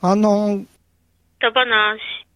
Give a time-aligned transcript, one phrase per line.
[0.00, 0.54] あの、
[1.38, 1.66] 歌話。
[1.66, 2.27] はい。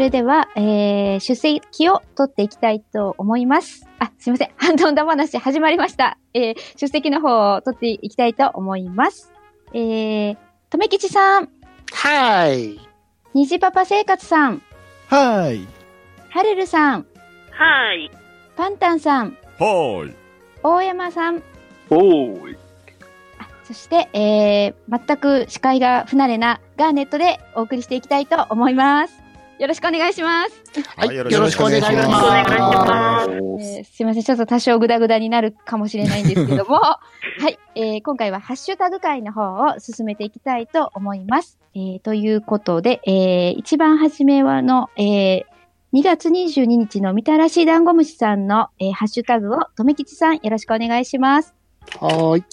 [0.00, 3.86] れでは、えー、出席を取っていきたいと思います。
[3.98, 4.50] あ、すいません。
[4.56, 6.18] ハンドンダ話始まりました。
[6.34, 9.32] えー、出席の方を取っていきたいと思います。
[9.72, 10.36] えー、
[10.70, 11.48] とめきちさん、
[11.92, 12.80] はい。
[13.34, 14.62] にじパパ生活さん、
[15.08, 15.66] はい。
[16.30, 17.06] はるるさん、
[17.50, 18.10] はい。
[18.56, 20.14] パンタンさん、はーい。
[20.62, 21.42] 大山さん、
[21.90, 22.56] おーい。
[23.64, 29.19] そして、えー、全く視界が不慣れなガーネットでお送りしていきたいと思います。
[29.60, 30.62] よろしくお願いします。
[30.96, 31.14] はい。
[31.14, 31.92] よよろしくお願いします。
[31.92, 33.30] お願いします。
[33.30, 34.22] えーすいません。
[34.22, 36.98] ちょっと多少グダグダになるかもしれないんですけども、 は
[37.46, 41.58] い、えー今回はハッシュタグ会の方を進めていきたいと思います。
[41.74, 45.44] えーということで、えー一番初めはの、えー
[45.92, 51.59] 2月22日のみたらし団子虫さんの、えーハッシュタグを、とめきちさんよろしくお願いします。
[51.98, 52.44] はーい。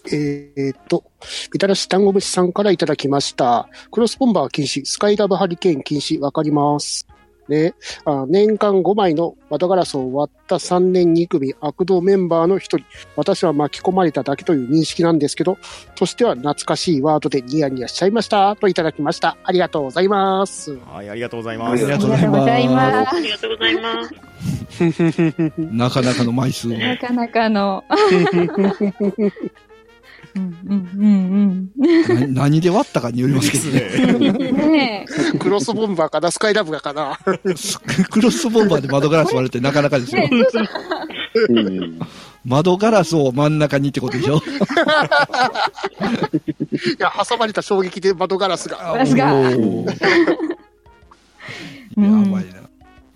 [0.58, 1.04] えーっと、
[1.54, 3.70] みたらし団子虫さんからいただきました。
[3.92, 7.08] クロスボンバー禁止、スカイラブハリケーン禁止、わかります。
[7.48, 12.86] ね、あ年間5枚の窓ガラスを割った3年2組悪道メンバーの一人。
[13.16, 15.58] 私は巻き込まれただけという認識なんですけど、
[15.96, 18.56] としては懐かしいワードでニヤニヤしちゃいました。
[18.58, 19.38] といただきました。
[19.44, 20.78] ありがとうございます。
[20.92, 21.22] はい、あり。
[21.22, 21.84] がとうございます。
[21.86, 24.57] ありがとうございますありがとうございます。
[25.58, 26.72] なかなかの枚数を。
[26.78, 27.84] なかなかの。
[30.36, 31.84] うんうんう
[32.28, 35.06] んな何で割ったかによりますけどね。
[35.40, 37.18] クロスボンバーかな、スカイラブがかな。
[38.12, 40.22] クロスボンバーで窓ガラス割れてなかなかですよ。
[42.46, 44.38] 窓ガラスを真ん中にってことでしょ？
[44.38, 44.40] い
[47.00, 48.78] や、挟まれた衝撃で窓ガラスが。
[48.78, 49.58] ガラスが や
[51.98, 52.67] ばいな。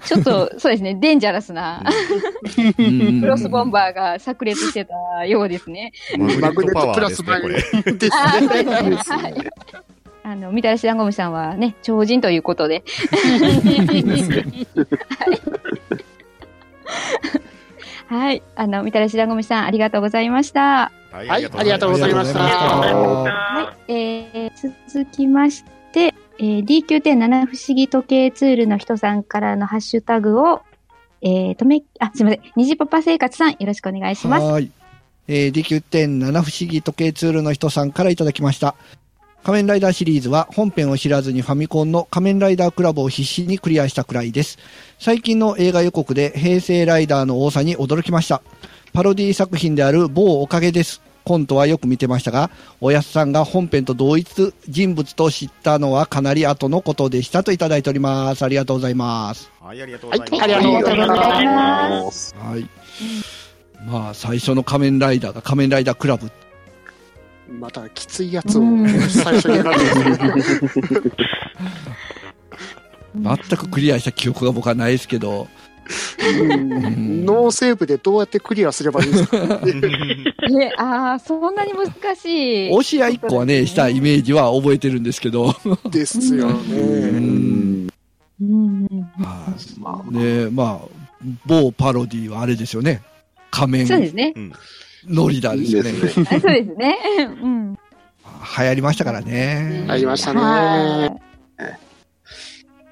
[0.05, 1.83] ちょっと、そうですね、デンジャラスな、
[2.79, 5.91] うんクロスボンバーが炸裂してたようですね。
[6.17, 7.55] マグネットパワーですね、これ。
[7.93, 8.95] ですあーそうね。
[8.95, 9.15] ですね。
[9.17, 9.49] はい。
[10.23, 12.83] あの、みたらし団子虫さんはね、超人ということで。
[18.07, 18.43] はい。
[18.55, 20.91] あの、みたらし団子虫さん、ありがとうございました。
[21.11, 23.93] はいはいありがとうございましたはい。
[23.93, 24.51] えー、
[24.87, 25.71] 続きまして、
[26.43, 30.63] えー、DQ.7 不思議時計ツールの人さんからのハッシュタグを、
[31.21, 32.51] えー、とめ、あ、すみません。
[32.55, 34.45] 虹パパ生活さん、よろしくお願いします。
[34.45, 34.71] はい。
[35.27, 38.73] えー、DQ.7 不思議時計ツールの人さんからいただきました。
[39.43, 44.57] 仮面ライダーシリーズは本編を知らずにファミコンの仮面ライダークラブを必死にクリアしたくらいです。
[44.97, 48.41] 最近の映画予告で平成ライダーの多さに驚きました。
[48.93, 51.03] パロディ作品である某おかげです。
[51.23, 52.49] コントはよく見てましたが、
[52.79, 58.43] おやすさんが本編と同一人物と知ったのはかなり後のことでしたといただいております。
[58.43, 59.51] ありがとうございます。
[59.61, 60.41] はい、ありがとうございます。
[60.41, 62.69] はいありがとうございますはい。
[63.85, 66.31] まあ、最初の仮面ライダーが仮面ライダークラブ
[67.59, 69.81] またきついやつをうん最初に選んで
[73.13, 75.47] 全くクリアした記憶が僕はないですけど、ん
[77.25, 79.37] ノーセーブでどうやってクリアすればいいんですか？
[80.61, 82.71] え、ああ、そんなに難しい。
[82.71, 85.55] 押し合い1個はね、したイメージは覚えてるんですけど、
[85.89, 86.59] ですようね。
[87.19, 87.87] ん
[88.41, 88.87] うん。
[89.19, 90.87] はまいねまあ、
[91.45, 93.01] 某パロディはあれですよね。
[93.51, 94.33] 仮面そうですね。
[95.07, 95.91] ノリダですよね。
[95.91, 96.97] そうですね。
[97.41, 97.77] うん。
[98.57, 99.85] 流行りましたからね。
[99.89, 101.21] ありましたね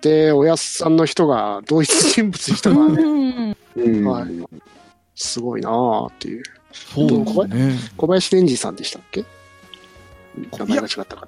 [0.08, 2.74] おやすさんの人が同一人物でしたい。
[2.74, 3.04] からね。
[3.04, 3.56] うん。
[3.76, 4.06] うん。
[4.06, 4.62] はい
[5.22, 6.44] すごいなーっていう。
[6.72, 7.78] そうですね。
[7.98, 9.26] 小林蓮司さんでしたっけ？
[10.58, 11.28] 名前が違ったか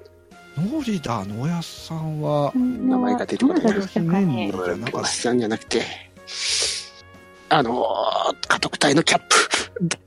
[0.56, 4.50] ノリダーのおやっさんは、名前が出てこないどなたでしたかね。
[4.50, 5.82] じゃなかっ小林さんじゃなくて、
[7.50, 9.88] あのー、家督隊のキャップ。
[9.88, 9.98] た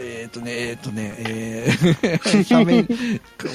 [0.00, 2.88] えっ、とね、えっ、とね、えー、 斜面、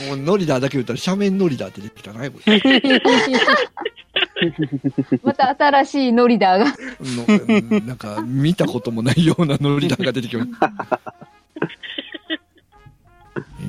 [0.07, 2.61] もうノリダーだけ言ったら斜面ノリダーって出てきたな、これ。
[5.23, 6.65] また新しいノリダーが。
[7.01, 10.71] のなんか、見たこともないようなノリダーが出てきました。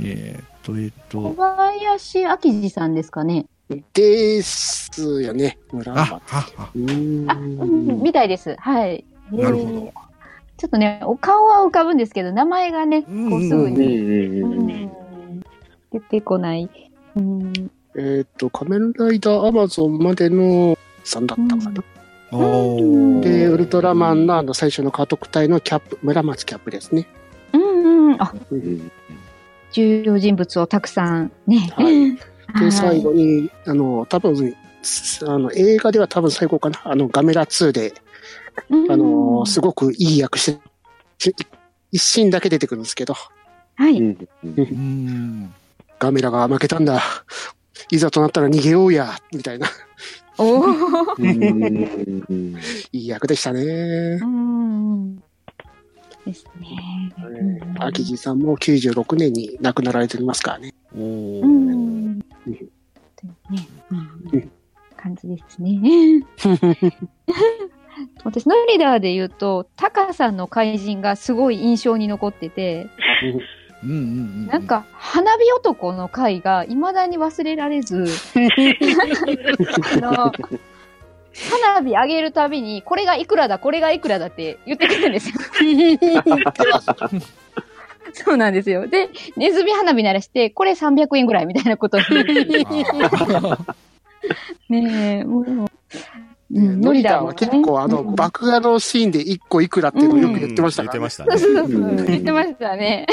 [0.03, 3.47] えっと、えっ小と、林明治さんですかね。
[3.93, 5.59] ですよね。
[5.73, 6.21] 村あ、
[6.75, 8.57] みたいです。
[8.59, 9.05] はい。
[9.31, 10.09] なるほどえー
[10.59, 13.75] ちょっとね、お顔は浮かぶんですけど、名前がね、こうすぐうん
[14.67, 14.91] に、
[15.93, 16.69] 出てこない。
[17.15, 21.83] うんえっと、仮面ライダーアマゾンまでのさんだったかな。
[22.31, 27.09] おーで、ウルトラマンのあの最初の家督隊のキャップ、村松キャップですね。
[27.53, 28.23] うんうん。
[28.23, 28.91] あ、うん
[29.71, 31.71] 重要人物をたくさんね。
[31.75, 32.19] はい はい
[32.61, 36.81] で、最後に、あの、多分、すあの、映画では多分最後かな。
[36.85, 37.93] あの、ガメラ2で、
[38.89, 40.61] あの、すごくいい役して、
[41.19, 41.35] し
[41.93, 43.15] 一シーンだけ出てくるんですけど、
[43.77, 43.99] はい。
[43.99, 45.55] うんうん。
[45.99, 47.03] ガメラが負けたんだ。
[47.91, 49.69] いざとなったら逃げようや、みたいな、
[50.39, 50.65] おお。
[51.19, 52.57] うん
[52.93, 53.63] いい役でしたね。
[54.23, 55.17] うん。
[56.25, 57.13] ですね。
[57.23, 60.75] うん秋地さんも96年に亡くなられておりますからね。
[60.95, 62.21] うん。
[62.21, 62.71] という
[63.51, 63.69] ね、
[64.33, 64.53] うん
[64.97, 65.81] 感じですね。
[68.25, 72.89] 私、ノリダーで言うと、タカさんの怪人がすごい印象に残ってて、
[73.85, 74.47] うんうんうん。
[74.47, 78.07] なん、か、花火男の回が未だに忘れられず、
[79.95, 80.33] あの、
[81.71, 85.35] 花火上げるたびに、これがいくらだ、これがいくらだって言ってくるんですよ。
[88.13, 88.87] そうなんですよ。
[88.87, 92.35] で、ネズミ花火鳴らして、これ300円ぐらいみたいなことを言って
[94.69, 95.45] ねえ、もう、
[96.51, 102.07] うん、ノリダーも、ね、結構あの、うん爆破のシーンで1個いくらっていうのをよく言ってましたから、ね言ってましたね。
[102.07, 103.07] 言ってましたね。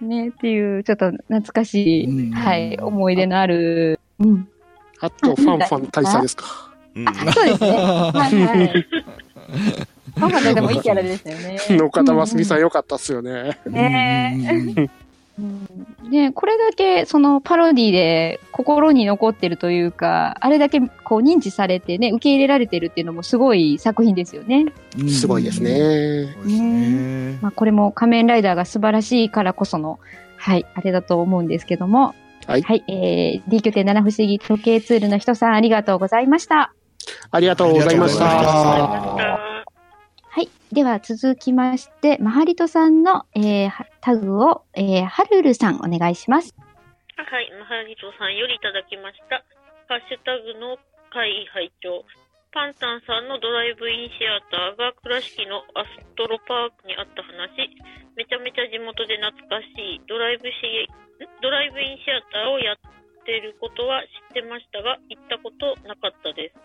[0.00, 4.48] ね っていう、ちょっと懐かしい、うんはい、思い出のある、うん。
[5.00, 6.70] あと、ファンファン大佐ですか？
[6.94, 7.70] うんそうですね。
[7.70, 8.86] はいはい。
[10.18, 11.58] ママでもいいキャラでしたよね。
[11.70, 13.58] 野方真澄さんよかったっすよね。
[13.66, 14.90] ねうん
[15.40, 24.66] うんねこれだけそのパロディで心に残ってるというか、あれだけこう認知されてね、受け入れられてるっていうのもすごい作品ですよね。
[24.98, 25.62] うんすごいです。
[25.62, 26.32] ね。
[26.34, 27.38] そうですね。
[27.40, 30.00] まあこれも仮面ライダーが素晴らしいからこその、
[30.36, 32.14] はい、あれだと思うんですけども。
[32.46, 36.72] はいはい、えー、DQ.7 不思議時計ツールの人さんありがとうござした。
[37.30, 39.49] ありがとうございましありがとうございまた。
[40.72, 43.70] では続きまして、マハリトさんの、えー
[44.00, 46.54] タグを、えー、ハルルさんお願いします。
[47.16, 49.44] はい、マハリトさんよりいただきました。
[49.88, 50.78] ハッシュタグの
[51.10, 52.04] 会拝聴
[52.52, 57.70] パンタンさんのドライブインシアターが倉敷のアストロパークにあった話、
[58.16, 60.88] めちゃめちゃ地元で懐かしいドライブシ
[61.42, 62.76] ドライブインシアターをやっ
[63.26, 64.02] てることは
[64.32, 66.58] 知ってましたが、行ったことなかったです。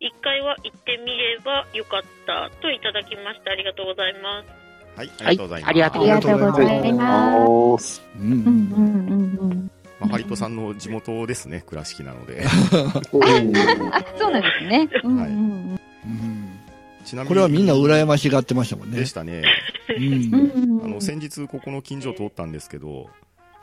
[0.00, 3.52] 一回は行ってみればよかったといただきました。
[3.52, 4.66] ありがとうございます。
[4.96, 5.70] はい、ありがとうございます。
[5.70, 8.02] ありがとありがとうございます。
[8.18, 9.70] ううんんうんうんうん。
[10.00, 12.44] まあ、ハリトさんの地元ですね、倉敷なので。
[12.44, 12.50] あ、
[14.18, 14.88] そうなんですね。
[15.04, 16.60] うんはいうんうん
[17.04, 17.28] ちなみに。
[17.28, 18.98] これはみんな羨ましがってましたもんね。
[18.98, 19.42] でしたね。
[19.96, 20.84] うんうん。
[20.84, 23.08] あの、先日ここの近所を通ったんですけど、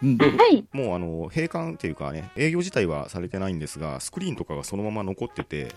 [0.02, 0.66] うんはい。
[0.72, 5.70] もうあの、閉館っていうかね、営業自体はされてないんですが、スクリーンとかがそのまま残ってて、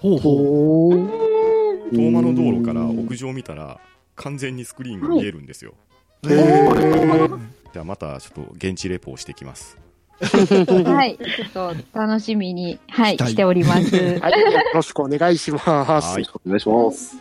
[0.00, 1.92] ほうほほー。
[1.92, 3.80] 遠間の道路から屋上見たら、
[4.16, 5.74] 完全にスクリーンが見えるんですよ。
[6.22, 6.32] う。
[6.32, 9.78] えーじゃあまたちょっと現地レポをしてきます。
[10.20, 11.16] はい。
[11.16, 13.94] ちょっと楽しみに、はい、しております。
[14.20, 15.70] はい、よろしくお願いします。
[15.70, 17.16] はいお願いします。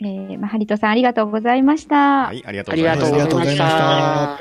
[0.00, 2.26] えー、まあ、ハリトさんありがとうございました。
[2.26, 2.42] はい。
[2.42, 4.40] はい、ありがとあうございましありがとうございましたた。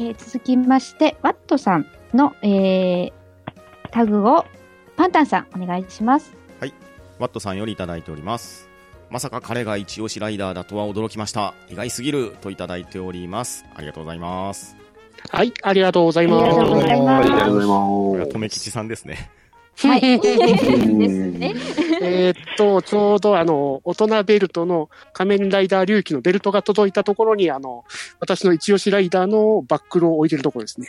[0.00, 3.12] えー続きまして、ワットさんの、えー、
[3.92, 4.44] タグを、
[4.96, 6.41] パンタンさん、お願いします。
[7.22, 8.68] ワットさんよりいただいております。
[9.08, 11.54] まさか彼が一押しライダーだとは驚きました。
[11.70, 13.64] 意外すぎるといただいております。
[13.74, 14.76] ありがとうございます。
[15.30, 16.44] はい、ありがとうございます。
[16.44, 19.30] ありがとうございあますりがとうございこれはま留吉さんですね。
[19.76, 20.00] はい。
[20.20, 20.76] ですす。
[21.38, 21.54] ね。
[22.02, 27.84] えーっと、ちょうどあの、大人ベルトの仮面ライダー龍騎のベルトが届いたところに、あの、
[28.18, 30.88] 私の一押しライダーのバックルを置いてるところですね。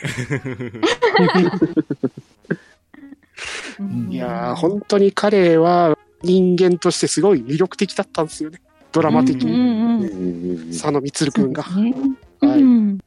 [3.78, 8.60] う んいやー、本当に彼は人間としてすごい魅力的だったんですよね。
[8.92, 9.54] ドラマ的うんに。
[9.54, 11.62] うんうん佐野光くんが。
[11.62, 11.94] ね
[12.40, 12.98] はいうん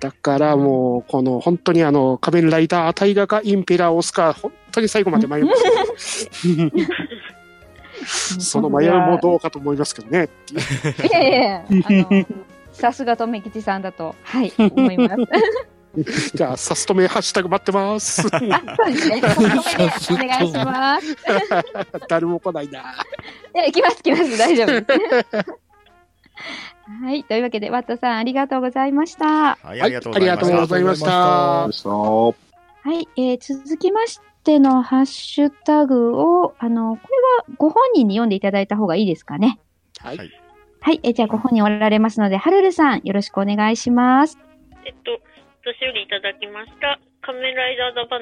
[0.00, 6.30] だからもう、この本当にあの、仮面ライダータイガがインペラーオスカー、本当に最後まで迷いました。
[8.38, 10.28] その迷いもどうかと思いますけどね。
[10.52, 12.26] いやいやいや、
[12.72, 15.14] さすがとめきちさんだと、はい、思います。
[16.34, 18.26] じゃあ、サストメハッシュタグ待ってます。
[18.32, 18.50] あ、そう
[18.92, 19.16] ですね。
[19.16, 19.20] お
[20.16, 21.16] 願いします。
[22.08, 22.80] 誰も来ないな。
[22.80, 22.84] い
[23.58, 24.36] や、来ます来ます。
[24.38, 24.70] 大丈夫。
[27.04, 27.22] はい。
[27.24, 29.58] というわけで、ワットさん、ありがとうございました。
[29.62, 30.20] はい、ありがとうご
[30.66, 31.10] ざいました。
[31.10, 31.70] は
[32.86, 33.08] い。
[33.16, 37.14] えー、続きましてのハッシュタグを、あの、これ
[37.52, 39.58] はご本人に読んでいただいた方がいいですかね。
[40.00, 40.18] はい。
[40.18, 40.30] はい
[40.84, 41.00] はい。
[41.02, 44.38] えーじゃあご本人おられますので、はるるさん、よろしくお願いします。
[44.84, 45.18] えっと、
[45.64, 47.00] 私よりいただきました。
[47.24, 48.20] 仮面ライダーだ話、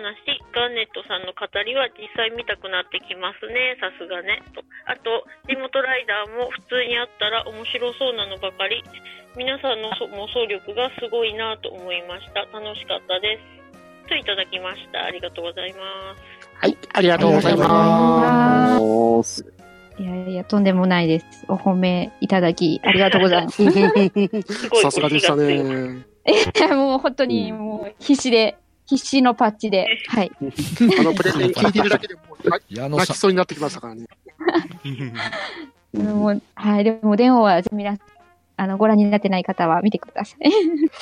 [0.54, 3.74] ガーネットさんの語りは実際見たくなってきますね。
[3.82, 4.38] さすがね。
[4.54, 4.62] と。
[4.86, 8.78] あと、地元ライダーも普通にあったら面白そうなのばかり。
[9.34, 12.46] 皆さんのそ妄想力がすごいなと思いました。
[12.54, 14.06] 楽しかったです。
[14.06, 15.02] といただきました。
[15.02, 16.22] ありがとうございます。
[16.62, 19.42] はい、ありがとうございます。
[19.98, 21.26] いやいや、とんでもないです。
[21.48, 23.58] お褒めいただき、ありがとうございます。
[23.66, 24.82] すごいす。
[24.82, 26.11] さすがでしたね。
[26.74, 30.30] もう本当に、もう必死で、必死のパッチで、はい。
[30.40, 32.98] あのプレゼン 聞いてるだけでもう泣矢野さん。
[32.98, 34.06] 泣きそうになってきましたからね。
[35.94, 36.84] も うはい。
[36.84, 38.06] でも、電話は、皆さん、
[38.56, 40.50] あの、ご覧になってない方は見てください。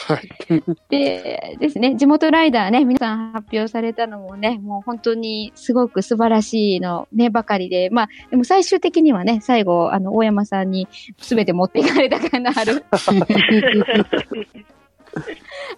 [0.06, 0.62] はい。
[0.88, 12.84] でですね、地元ライダーね、皆さん発表されたのもね、もう本当にすごく素晴らしいのね、ばかりで、まあ、でも最終的にはね、最後、あの、大山さんに全て持っていかれたかなる、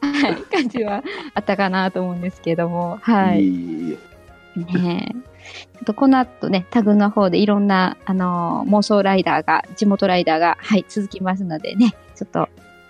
[0.00, 1.02] はい、感じは
[1.34, 3.44] あったかなと思うんですけども、はい。
[3.44, 3.48] い
[3.92, 3.98] い
[4.56, 5.32] ねえ。
[5.52, 12.48] ちょっとこの後ね、タグの方でいろんな、あのー妄想ライダーが、地元ライダーが、はい、続きますのでね、ちょっと、は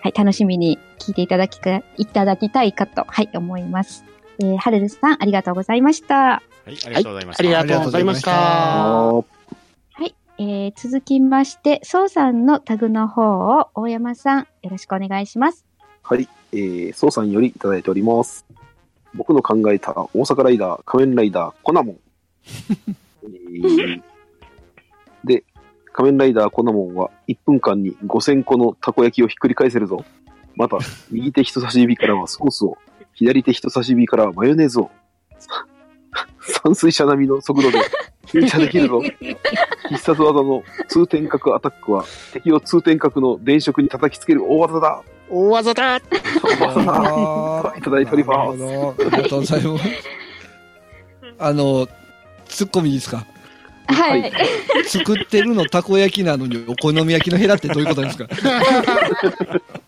[0.09, 4.05] い、楽しみに聞いていただきか、いただきたいかと、はい、思います。
[4.41, 6.15] えー、はるるさん、ありがとうございました。
[6.17, 7.43] はい、ありがとうございました。
[7.43, 8.31] ありがとうございました。
[8.31, 9.25] は
[10.05, 13.23] い、えー、続きまして、そうさんのタグの方
[13.59, 15.65] を、大山さん、よろしくお願いします。
[16.03, 16.29] はい。
[16.53, 18.45] えー、ソウさんよりいただいております。
[19.15, 21.97] 僕の考えた大阪ライダー、仮面ライダー、コナモン。
[23.25, 24.03] えー
[25.25, 25.45] で、
[25.93, 30.05] 仮面ライダーコナモンは1分間に5000個のたこ焼きをひっくり返せるぞ。
[30.57, 30.79] また、
[31.11, 32.77] 右手人差し指からはソースを、
[33.15, 34.91] 左手人差し指からはマヨネーズを、
[35.39, 35.67] さ
[36.41, 37.79] 散水車並みの速度で
[38.27, 39.01] 噴射できるぞ。
[39.89, 45.03] 必殺技の通天閣アタックは敵を通天閣の電飾に叩きつける大技だ。
[45.33, 46.03] 大技だ大
[46.69, 46.93] 技だ。
[47.73, 48.63] あいただいております。
[48.63, 49.85] ありがとうございます。
[51.39, 51.89] あの、
[52.47, 53.25] ツッコミいいですか？
[53.87, 54.21] はい。
[54.23, 54.33] はい
[54.85, 58.27] 作ってるのたこ焼きなのにお好み焼きのヘラってどういうことですか？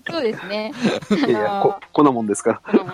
[0.09, 0.73] そうですね。
[1.11, 2.63] いやいや、こ、こんなもんですか？
[2.65, 2.85] ら。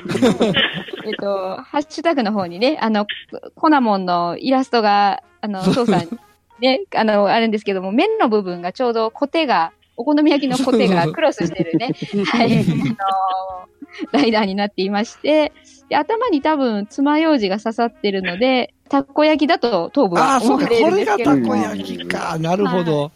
[1.07, 3.07] えっと、ハッシュタグの方にね、あの、
[3.55, 6.09] コナモンのイラストが、あの、そうさんに
[6.61, 12.67] ね、あの、あるんですけども、面の部分がちょうどコテが、お好み焼きのコテがクロスしてるね、はい、あの、
[14.13, 15.53] ライダーになっていまして、
[15.91, 21.33] で頭に多分爪楊枝が刺さってるので、たこ焼きだと頭部ああ、そうか、は思われこるんですけど。
[21.33, 22.39] れがたこも、焼きか。
[22.39, 23.13] なるほど。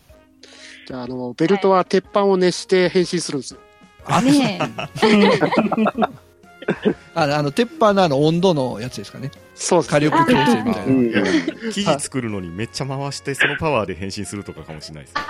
[0.87, 3.61] じゃあ、あの、ベルトは鉄板を熱して変身するんですよ。
[4.07, 4.59] あね。
[7.14, 9.31] ああの、鉄板のあの温度のやつですかね。
[9.54, 10.87] そうです火力調整みたいな。
[10.87, 11.12] うん。
[11.73, 15.14] 生地作るのにめっちゃ回して、そのパワーで変身するとかかもしれないです。
[15.16, 15.26] あ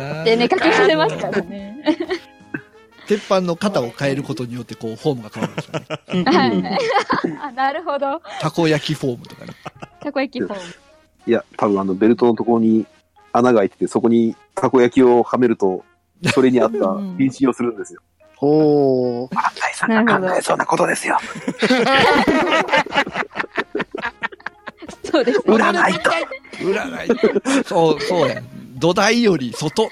[0.00, 1.82] ーでね、かけられますからね。
[3.06, 5.84] 鉄板の型を変えることによって、こう、フォームが変わるんですよね。
[6.30, 7.38] はい。
[7.42, 8.20] あなるほど。
[8.40, 9.52] たこ焼きフォームとかね。
[10.00, 10.62] たこ焼きフォーム。
[11.26, 12.86] いや、多分あの、ベルトのところに
[13.32, 15.84] 穴が開いてて、そこにたこ焼きをはめると、
[16.32, 18.00] それに合った変身をするんですよ。
[18.40, 19.34] おー。
[19.60, 21.18] 大さんが考えそうなことですよ。
[25.04, 25.40] そうです。
[25.40, 26.10] 占いと。
[26.58, 27.64] 占い。
[27.64, 28.42] そう、そうや。
[28.76, 29.90] 土台より外。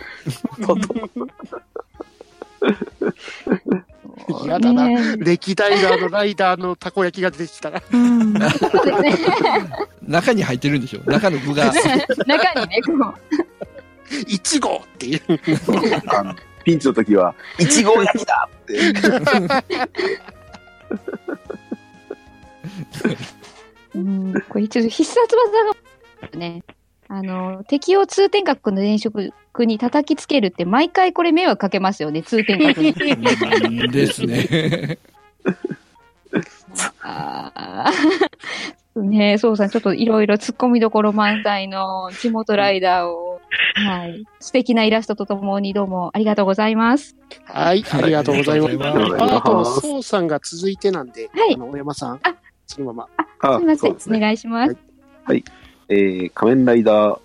[4.45, 4.85] 嫌だな。
[4.87, 7.83] ね歴代のあのライダーのたこ焼きが出てきたら。
[7.93, 8.35] うん。
[10.03, 11.11] 中に入ってるんでしょ？
[11.11, 11.73] 中の具が。
[12.27, 14.15] 中にね、こう。
[14.27, 15.21] 1号っていう。
[16.69, 18.79] あのピンチの時は、いちご焼きだって。
[23.95, 25.65] うん、これちょっと必殺技
[26.31, 26.63] が、ね、
[27.09, 29.33] あの、敵を通天閣の電飾
[29.65, 32.91] に叩きつけるって毎回これ迷惑かけますよね、通天閣に。
[33.85, 34.99] うんですね。
[37.03, 37.91] あ
[38.97, 43.41] ーねそうさん、ちょっといろいろ突っ込みどころ満載の地元ライダーを、
[43.75, 47.17] はい、 素敵なイラストとともにどうもありがとうございます。
[47.45, 48.71] はい、ありがとうございます。
[48.71, 52.35] ありがとうございますああと、そうさんが続いてなんで、はい大山さんあ、
[52.67, 53.09] そのまま。
[53.41, 54.77] あすみません、ねお願いします。
[55.91, 57.21] えー、仮面ライダー、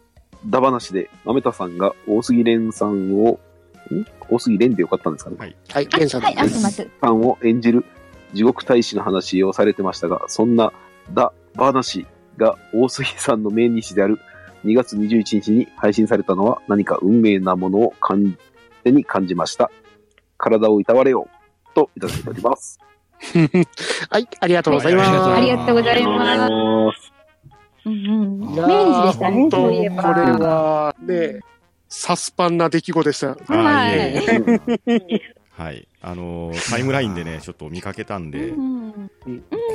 [0.45, 3.39] だ話で、豆田さんが大杉蓮さんを、
[3.93, 4.05] ん？
[4.29, 5.55] 大杉蓮でよかったんですかねはい。
[5.69, 6.57] はい、さんはい、あ、ですす。
[6.59, 6.91] みません。
[7.01, 7.85] さんを演じる
[8.33, 10.71] 地獄大使の話をされてましたが、そんな
[11.13, 12.05] ダ・バーナシ
[12.37, 14.19] が大杉さんの命日である
[14.65, 18.37] 2月21日に配信されたのは何か運命なものを完
[18.83, 19.71] 全に感じました。
[20.37, 22.79] 体をいたわれようといただいております。
[24.09, 25.09] はい、ありがとうございます。
[25.11, 27.01] はいありがとうございます。
[27.01, 27.13] す。
[27.85, 28.39] うんうん。
[28.41, 30.47] でしたね、そういえこれば。
[30.47, 31.39] はね、
[31.87, 33.35] サスパンな出来事でした。
[33.47, 34.23] はい
[35.55, 35.87] はい。
[36.01, 39.09] あのータイムラインでね、ちょっと見かけたんで、うん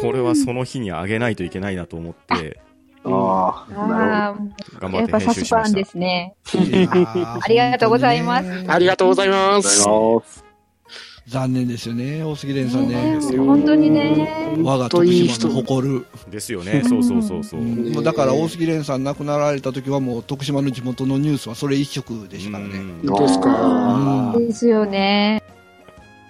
[0.02, 2.60] これはその日に上げないといけないなと思って、
[3.04, 3.94] ああ、なるほど。
[3.94, 4.36] ああ、やっ
[4.80, 5.90] ぱ頑張って編サスパンで集しました。
[5.90, 6.34] すね。
[7.24, 10.44] あありがとうございますありがとうございます。
[11.28, 14.56] 残念ですよね、大杉蓮さんね本当にね。
[14.62, 16.06] 我が徳島の誇る。
[16.30, 16.82] ですよね。
[16.88, 17.60] そうそうそうそう。
[17.60, 22.78] うんもうだから大杉蓮さん亡くなられた時はもう徳島の地元のニュースはそれ一色でしたからね。
[22.78, 25.42] うんですかですよね。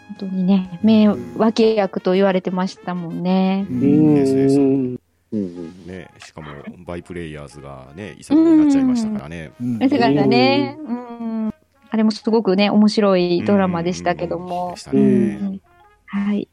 [0.09, 3.67] 本当にね、名脇役と言われてましたもんね。
[3.71, 4.99] ううんですですうん
[5.33, 5.87] うん。
[5.87, 6.49] ね、しかも、
[6.87, 9.53] バイプレイヤーズがね、遺作になっちゃいましたからね。
[9.61, 11.55] うんだからね、うん。
[11.91, 14.85] あれもすごくね、面白いドラマでしたけどもでし。
[14.85, 15.01] たうね。
[15.37, 15.61] ん
[16.07, 16.49] はい。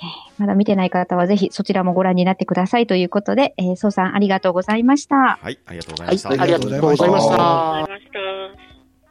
[0.00, 5.38] えーまだ見てない方はぜひそちらもご覧になってくださいということで、えー、そうさんありがとうございました。
[5.40, 8.18] はい、ありがとうございはいました。、ありがとうございましありがとうございました。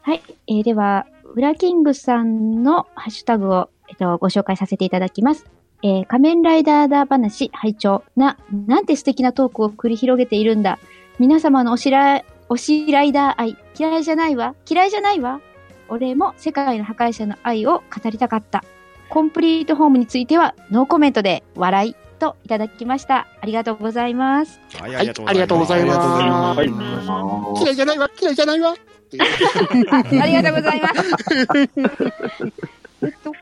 [0.02, 0.22] はい。
[0.48, 5.46] えーでは、ウラキングさんのハッシュタグを、えっと、ご紹介させていただきます。
[5.82, 10.78] えー仮面ライダーダー話、拝聴な、なんて素敵なトークを繰り広げているんだ。
[11.18, 15.40] 皆様のおしら、おしライダー愛、嫌いじゃないわ、嫌いじゃないわ。
[15.88, 18.64] 俺も世界の破壊者の愛を語りたかった。
[19.10, 23.26] コンプリートホームについては、ノーコメントで笑いといただきました。
[23.40, 24.60] ありがとうございます。
[24.74, 26.68] はい、はいありがとうございますありがとうございはい。
[26.68, 28.74] ますあ嫌いじゃないわ、嫌いじゃないわ。
[29.04, 29.22] っていう
[29.90, 31.02] あありがとうございます。
[33.02, 33.32] えっと、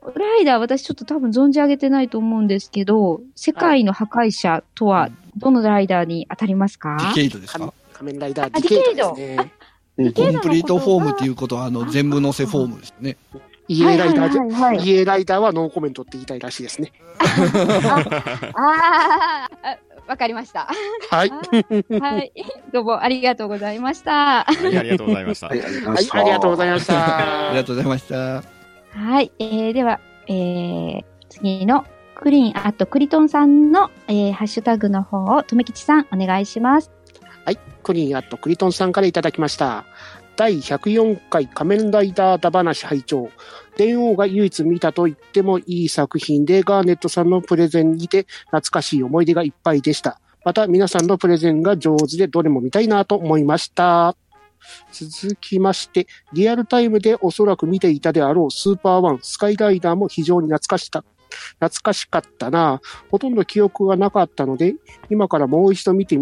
[0.00, 6.96] このライダー、私ちょっと多分存じ上げてないと思うんですけど、世界の破壊者とはどのライダーに当たりますか？
[7.00, 7.72] ディケイドです仮か？
[7.94, 9.36] 仮面ライダーディケイドですね。
[9.36, 13.18] うんコンプリートフォームっていうことは、あの、全部乗せフォームですよね。
[13.68, 16.92] 家ライダーはいはいはいライダーはノーコメントって言いたいらしいですね。
[17.18, 19.48] あーあ、
[20.08, 20.68] わかりました。
[21.10, 21.30] はい。
[21.30, 22.32] はい。
[22.72, 24.44] どうもありがとうございました。
[24.44, 25.46] はい、ありがとうございました。
[25.48, 25.80] はい、あり
[26.30, 27.48] がとうございまはい、した。
[27.48, 27.56] あり。
[27.56, 28.42] がとうございました。
[28.98, 29.32] はい。
[29.38, 36.90] えー、では、えー、次のクリーンアットクリトンさんの、えー、ハッシュタグの方を、とめきちさん、お願いします。
[37.44, 39.84] はい、クリーンアットクリトンさんからいただきました。
[40.36, 43.30] 第104回仮面ライダーだ話拝聴
[43.76, 50.20] 電王が唯一見たと言ってもいい作品で、ガーネットさんのプレゼンにて懐かしい思い出がいっぱいでした。
[50.44, 54.16] また皆さんのプレゼンが上手でどれも見たいなと思いました。
[54.92, 61.04] 続きまして、リアルタイムでおそらく見ていたであろうスーパーワン、スカイライダーも非常に懐かしか
[61.58, 62.80] 懐かしかったな。
[63.10, 64.74] ほとんど記憶がなかったので、
[65.10, 66.18] 今からもう一度見て、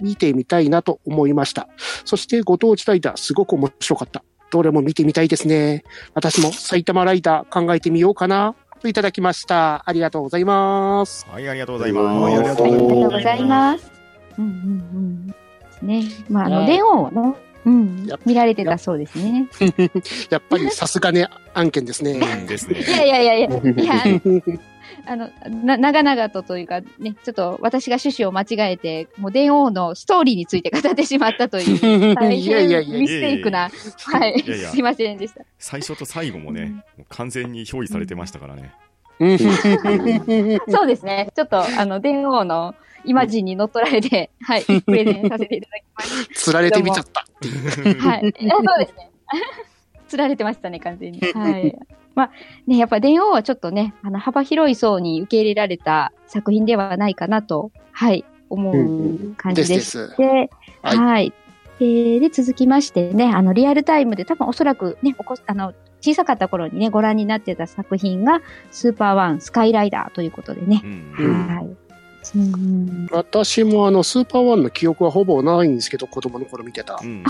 [0.00, 1.68] 見てみたいなと思いました。
[2.04, 4.22] そしてご当地ライダー、すごく面白かった。
[4.50, 5.84] どれも見てみたいですね。
[6.14, 8.54] 私も埼玉ライダー考えてみようかな。
[8.80, 9.82] といただきました。
[9.88, 11.26] ありがとうございます。
[11.28, 12.34] はい、ありがとうございはます。
[12.34, 13.92] ありがとうございますうございます。
[14.38, 15.34] うんうん
[15.82, 15.88] うん。
[15.88, 16.04] ね。
[16.28, 17.34] まあ、あの、はい電王をね、
[17.66, 19.48] うん見られてたそうですね。
[20.30, 22.12] やっぱりさすがね、案件ですね。
[22.12, 22.80] うんですね。
[22.80, 24.20] いやいやいやいや、いや、
[25.06, 32.68] あの、な、長々とというか、ね、ちょっと私が趣旨を間違えて、もう電王のストーリーについて語ってしまったという、 大変
[33.00, 35.42] ミステイクな、はいいやいや、すいませんでした。
[35.58, 38.72] 最初と最後もね、もう完全に表示されてましたからね。
[40.68, 41.30] そうですね。
[41.34, 47.12] ちょっと、あの、電王のイマジンに乗っ取られて、はい、プレゼンさせていただきまし釣られてみちゃった。
[47.12, 48.08] た。
[48.08, 48.20] はい。
[48.20, 49.10] そうですね。
[50.08, 51.20] 釣られてましたね、完全に。
[51.20, 51.76] はい。
[52.14, 52.30] まあ、
[52.66, 60.16] ね、やっぱ電王はちょっとね、あの、幅広い層に受け入れられた作品ではないかなと、はい、思う感じでし。
[60.16, 60.50] て、
[60.82, 61.32] はいはい。
[61.80, 68.40] えーで、続きましてね、あの、リアルタイムで多分おそらくね、おこあの、小さかった頃にね、ご覧になってた作品が、
[68.70, 70.86] スーパーワン、スカイライダーということでねう。
[70.86, 71.14] ん。
[71.18, 71.87] うんはい。
[72.34, 77.06] うん私もあの、スーパーワンの記憶はほぼないんですけど、子供の頃見てたう。
[77.06, 77.24] ん。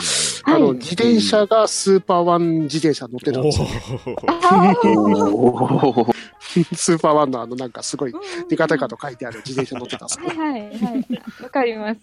[0.45, 0.79] あの、はい。
[0.79, 3.67] 自転車がスーパーワン自転車乗ってたんおですよ。
[3.67, 8.13] ーあーおースーパーワンのあの、なんかすごい、
[8.49, 10.27] デカデカと書いてある自転車乗ってたんですよ。
[10.27, 11.07] はいはいはい。
[11.43, 12.01] わかります。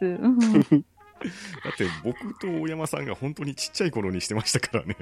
[1.25, 1.29] う
[1.67, 4.97] んだって僕と大山さんが本当にちっちゃい頃にしてましたからね。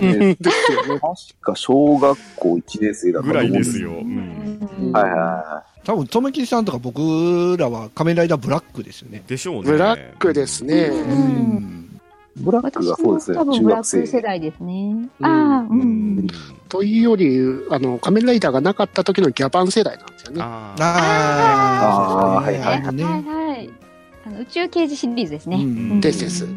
[0.00, 1.00] ねですよね。
[1.00, 3.90] 確か小学校1年生だったぐらいですよ。
[3.90, 4.92] うん。
[4.92, 9.22] はいはいは多分、とめきちさんとか僕らは仮面ライダーブラックですよね。
[9.26, 9.72] でしょうね。
[9.72, 10.86] ブラックですね。
[10.86, 12.00] ううん。
[12.36, 14.00] ブラックがそうですね多、分中ブラッ。
[14.00, 14.72] ク世代ですね。
[15.20, 15.80] うんああ、ううん
[16.18, 16.26] ん。
[16.68, 17.38] というより、
[17.70, 20.42] あの、仮面ライダーがなかった時のギャバン世代なんですよね。
[20.42, 23.83] ああはいはいはい。
[24.26, 26.00] あの宇宙刑事シリーズですね。
[26.00, 26.48] ですです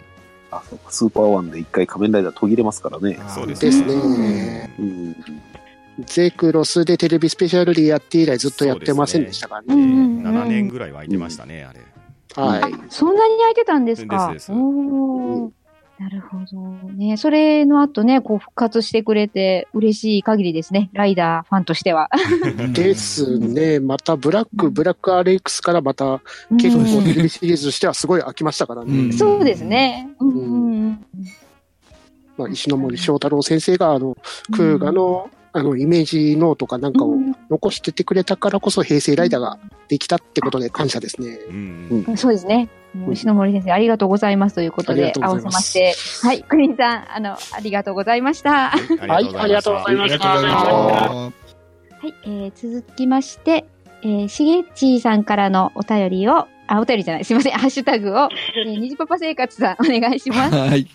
[0.51, 3.19] あ、そうか、スーパーワンで一回仮面ライダー途切れますからね。
[3.21, 3.95] あ、そうですですね。
[3.95, 4.75] ね。
[4.79, 5.15] うん。
[6.05, 9.67] ゼクロスでテレビスペシャルでやって以来ずっとやってませんでしたからね。
[9.73, 11.81] うんうん7年ぐらいは空いてましたね、あれ。
[12.35, 12.73] はい。
[12.89, 15.56] そんなに焼いてたんですかですですおー
[15.99, 16.59] なるほど
[16.91, 17.17] ね。
[17.17, 20.91] それの後ね、こう復活してくれて嬉しい限りですね。
[20.93, 22.09] ライダーファンとしては。
[22.73, 23.79] ですね。
[23.79, 26.21] また、ブラック、ブラックアレックスからまた、
[26.59, 28.91] 結構テレビシリーズとしてはすごい飽きましたからね。
[28.91, 30.09] うんそうですね。
[30.19, 30.99] うんうんうん
[32.37, 34.15] まあ、石ノ森章太郎先生が、あの、
[34.51, 37.15] クーガの、あの、イメージノートかなんかを
[37.49, 41.39] 残しててくれたからこそ、平成ライダーができたってことで感謝ですね。
[41.49, 42.69] うんうんそうですね。
[42.93, 45.93] もう石ノ森先生、ありがとうございますということで、合わせまして、
[46.25, 48.69] はい、クリーンさん、あの、ありがとうございました。
[48.69, 50.27] はいはいありがとうございました。
[50.29, 51.31] は
[52.03, 53.65] い、えー、続きまして、
[54.03, 60.55] えー、しげちーさんからのお便りを、あ、お便りじゃない、すいません、ハッシュタグを、えー、 にじパパ生活さん、お願いします。
[60.55, 60.87] はい。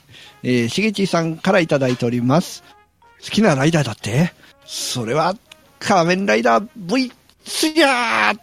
[0.42, 2.62] えー、しげちさんからいただいております。
[3.22, 4.32] 好きなライダーだって？
[4.64, 5.36] それは、
[5.78, 7.12] 仮面ライダー V
[7.44, 8.38] スヤー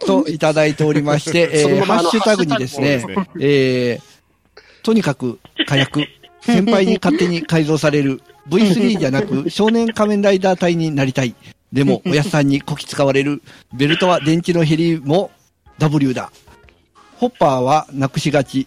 [0.04, 6.06] といただいておりまして、えー、ハッシュタグにですねすねえー、とにかく火薬、
[6.40, 11.34] 先輩に勝手に改造される V3 じゃなく 少年仮面ライダー隊になりたい。
[11.72, 13.42] でも、おやすさんにこき使われる。
[13.74, 15.30] ベルトは電池のヘリも
[15.78, 16.30] W だ。
[17.16, 18.66] ホッパーはなくしがち。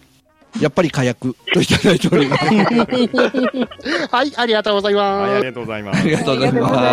[0.58, 2.44] やっぱり火薬といただいております。
[4.10, 6.10] はい、ありがとうございはい、あまりがとうございますあり。
[6.10, 6.92] がとうございありがとうござい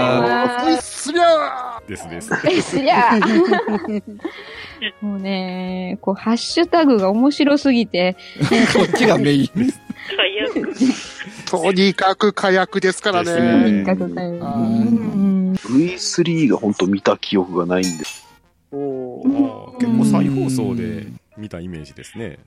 [0.75, 1.03] ます。
[1.03, 2.33] すりゃですです。
[2.45, 3.17] え、すりゃ
[5.01, 8.77] もうね、こう、ハッシュタグが面白すぎて、す。
[8.77, 9.73] こっちがメイン。
[10.15, 10.73] 早く。
[11.49, 13.71] とにかく火薬ですからですね。
[13.71, 14.37] ね一角かよ。
[14.41, 15.53] あーうん。
[15.53, 18.27] V3 が本当見た記憶がないんです。
[18.71, 22.37] お結構再放送で見たイメージですね。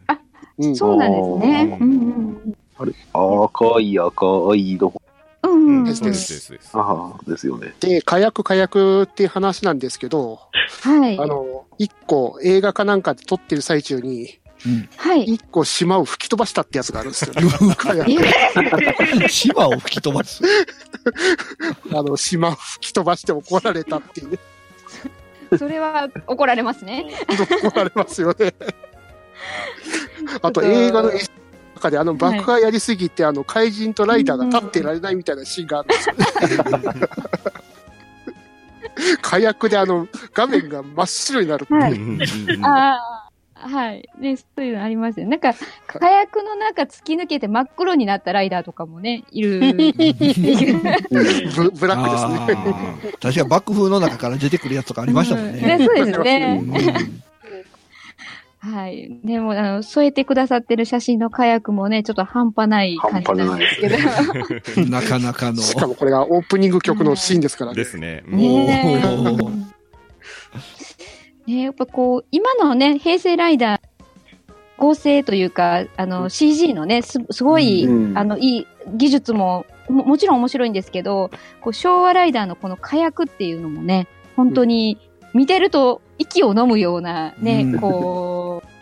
[0.60, 1.78] うんそうなんですね。
[1.80, 2.92] うんうんあれ？
[3.12, 5.02] 赤い赤いの。
[5.42, 5.52] うん。
[5.52, 5.84] うんうん。
[5.84, 6.60] ですでそうですすで。
[6.74, 7.74] ああ、ですよね。
[7.80, 10.40] で、火薬火薬っていう話なんですけど、
[10.82, 11.26] はいあ。
[11.26, 14.38] の、一個映画かなんかで撮ってる最中に、
[14.96, 15.24] はい。
[15.24, 17.42] 一個島を吹き飛ばしたってやつがあるんですよ、ね。
[17.78, 20.42] 火 薬島を吹き飛ばす？
[21.92, 24.38] あの、島を吹き飛ばして怒られたっていうね。
[25.58, 27.06] それは怒られますね。
[27.64, 28.54] 怒られますよね。
[30.42, 31.10] あと映画の
[31.76, 36.14] 中であの爆破やりすぎて、あの怪人とライダーが立ってられないみたいなシーンがあるんですよ。
[39.22, 42.60] 火薬であの画面が真っ白になるっていう。
[42.62, 44.08] ああ、はい。
[44.18, 45.28] ね、そういうのありますよ。
[45.28, 45.54] なんか、
[45.86, 49.60] 火薬の中突き抜けて真っ黒になったライダーとかもね、いる。
[49.60, 49.76] ブ
[51.72, 53.14] ブラックですね。
[53.20, 55.78] 確か爆風の中から出てくるやつとかありましたもんね。
[55.78, 56.62] ね、そうですね。
[58.64, 59.20] うんはい。
[59.24, 64.84] でも、あの、添えてくださってる写真の火薬もね、ちょっと半端ない感じなんですけど。
[64.90, 65.62] なかなかの。
[65.62, 67.76] しかもこれがオープニング曲のシーンですからね。
[67.76, 68.22] ですね。
[68.28, 69.12] うんね。
[71.46, 73.80] ねやっぱこう、今のね、平成ライダー、
[74.76, 84.98] 合成というか、あの、CG のね、す、すごい、うんあの、いい技術もも、もちろん面白いんですけど、こう、昭和ライダーのこの火薬っていうのもね、本当に、
[85.32, 88.39] 見てると息を飲むようなね、うんこう、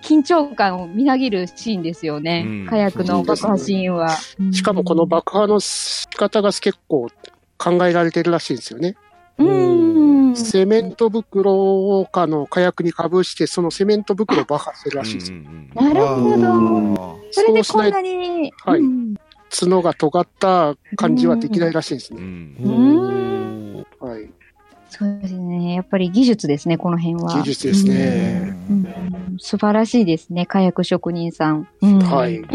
[0.08, 2.44] 緊張感をみなぎるシーンですよね。
[2.46, 4.16] うん火薬の爆破シーンは。
[4.52, 7.08] しかもこの爆破の仕方が結構
[7.58, 8.96] 考えられてるらしいんですよね。
[9.36, 10.36] うん。
[10.36, 15.32] セメント袋をあの火薬にかぶして、そのセメント袋を爆破してるらしいんです
[15.74, 16.38] なるほど。
[16.38, 17.18] ど。
[17.30, 19.14] それでこんなに、はいうん
[19.50, 22.20] 角が尖った感じはできないらしいんですね。
[22.20, 24.30] うんうんはい。
[24.88, 25.74] そうですね。
[25.74, 27.34] やっぱり技術ですね、ここの辺は。
[27.34, 28.56] 技術ですね。
[28.70, 28.88] うん
[29.40, 31.68] 素晴らしいですね、火薬職人さん。
[31.80, 32.42] うんはい。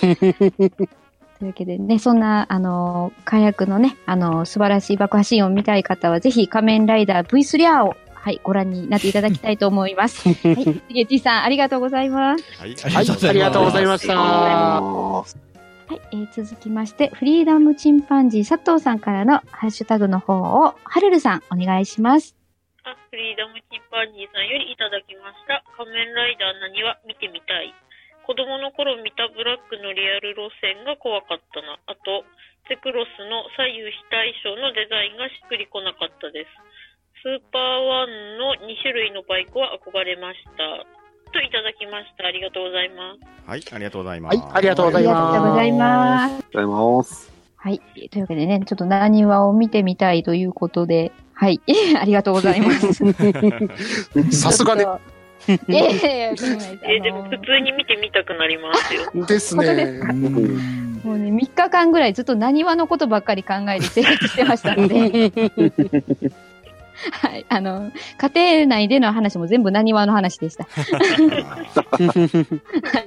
[0.00, 10.28] というわけでね、そんな、あの、火薬のね、あの、素晴らしい爆破シーンを見たい方は、ぜひ仮面ライダー V3R を、はい、ご覧になっていただきたいと思います。
[10.30, 10.34] はい。
[10.64, 12.44] しげちさん、ありがとうございます。
[12.60, 12.74] はい。
[12.76, 15.51] はい、ありがとうございました。
[15.92, 22.32] はい、えー続きまして、フリーダムチンパンジー佐藤さんからのハッシュタグの方を、はるるさん、お願いします。
[22.80, 25.60] あ、フリーダムチンパンジーさんよりいただきました。
[25.76, 27.76] 仮面ライダー何は見てみたい。
[28.24, 31.76] 子供の頃見たブラックのリアル路線が怖かったな。
[31.84, 32.24] あと、
[32.72, 36.48] セクロスの左右非対称のデザインがしっくりこなかったです。
[37.20, 41.01] スーパーワンの2種類のバイクは憧れました。
[41.32, 42.26] といただきました。
[42.26, 43.20] ありがとうございます。
[43.48, 44.36] はい、ありがとうございます。
[44.38, 46.30] はいありがとうごありざいますがとうございます。
[46.30, 47.32] りがとうございます。
[47.56, 47.80] はい。
[48.10, 51.60] というわけでね、ちょっと何話を見てみたいということで、はい。
[52.00, 52.92] ありがとうございます。
[54.32, 54.84] さすがね。
[55.68, 59.26] いやいやいや、とんでもないですえーでも普通に見てみたくなりますよ。
[59.26, 60.00] ですね。
[61.02, 65.32] もうね、3日間ぐらいずっと何話のことばっかり考えて生活してましたので、
[67.10, 67.44] はい。
[67.48, 67.90] あの、
[68.34, 70.64] 家庭内での話も全部何話の話でした。
[70.64, 70.70] は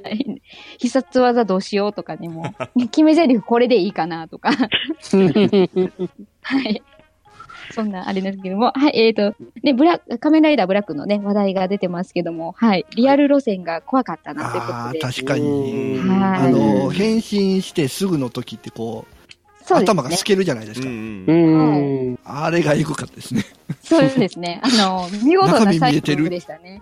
[0.09, 0.41] い。
[0.77, 2.53] 必殺技どうしようとかにも、
[2.91, 4.51] 決め台詞これでいいかなとか。
[6.41, 6.83] はい。
[7.71, 14.73] そんなあれですけども、はい、えっ、と、ね、ブラ仮面ライダーブラックのね、話題が出てますけども、はい、リアル路線が怖かったなということで。
[14.73, 15.97] ああ、確かに。
[15.99, 19.24] はいあの、変身してすぐの時ってこう、
[19.73, 20.87] ね頭が透けるじゃないですか。
[20.87, 22.19] うんううんん。
[22.23, 23.43] あれがエグかったですね。
[23.83, 24.61] そうですね。
[24.63, 26.81] あの、見事な中身見最えてる後でしたね。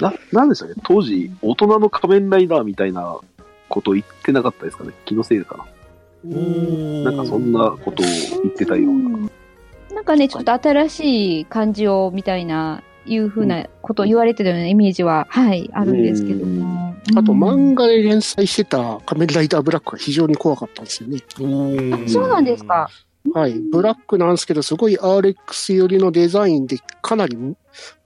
[0.00, 0.74] な、なんでしたっけ？
[0.84, 3.16] 当時、大人の仮面ライダーみたいな
[3.68, 4.92] こと言ってなかったですかね？
[5.06, 5.64] 気のせいかな。
[7.04, 8.06] なんかそんなことを
[8.42, 9.28] 言ってたような。
[9.94, 16.94] なんかね、ちょっと新しい感じを、みたいな、いうふうなことを言われてたようなイメージは、はい、あるんですけども。
[17.16, 21.18] あと、うん漫画で連載してた仮面ライダーブラックが非常に怖かったんですよね。
[21.40, 22.88] おあそうなんですか。
[23.34, 23.54] はい。
[23.54, 27.36] ブラックなんですけど、すごい RX 寄りのデザインで、かなり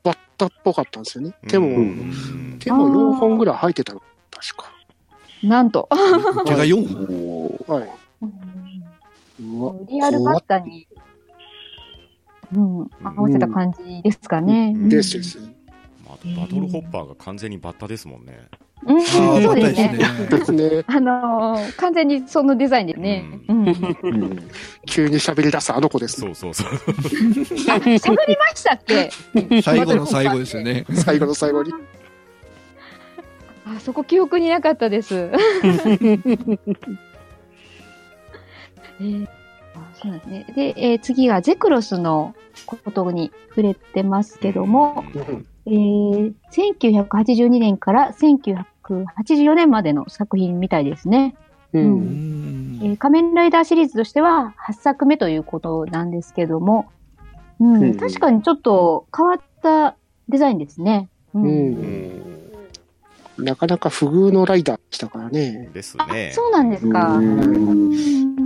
[0.03, 1.35] バッタっぽかったんですよね。
[1.49, 4.03] 手も、うん手も4本ぐらい入ってたの。
[4.31, 4.73] 確か。
[5.43, 5.89] なんと。
[6.47, 7.77] 手が4本。
[7.79, 7.91] はい。
[9.43, 10.87] うわリアルバッタに、
[12.55, 14.73] うん、合わせた感じですかね。
[14.75, 15.39] うんですです。
[16.09, 18.49] バトルホッパーが完全にバッタですもんね。
[18.87, 19.99] うん、そうですね。
[19.99, 20.27] ね。
[20.31, 20.85] ですね。
[20.87, 23.25] あのー完全にそのデザインですね。
[23.49, 23.65] うん。
[24.87, 26.21] 急に喋り出すあの子です。
[26.21, 26.69] そうそうそう。
[26.71, 29.11] 喋りましたっけ？
[29.63, 30.85] 最後の最後ですよね。
[30.93, 31.73] 最後の最後に。
[33.67, 35.15] あ、そこ記憶になかったです。
[39.01, 39.36] えーあ
[40.07, 40.47] そうなんですね。
[40.55, 42.35] で、えー次がゼクロスの
[42.67, 45.05] ことに触れてますけども、
[45.67, 51.35] えー1982年から1984年までの作品みたいですね。
[51.73, 51.81] う。
[51.81, 56.91] うんんえー仮面ライダーシリーズとしては8作目ということなんですけども、
[57.59, 59.97] うんうん確かにちょっと変わった
[60.29, 61.09] デザインですね。
[61.35, 62.37] ううんうん
[63.39, 65.69] なかなか不遇のライダーでしたからね。
[65.71, 66.33] あですね。
[66.35, 67.09] そうなんですか。
[67.17, 68.46] うんうん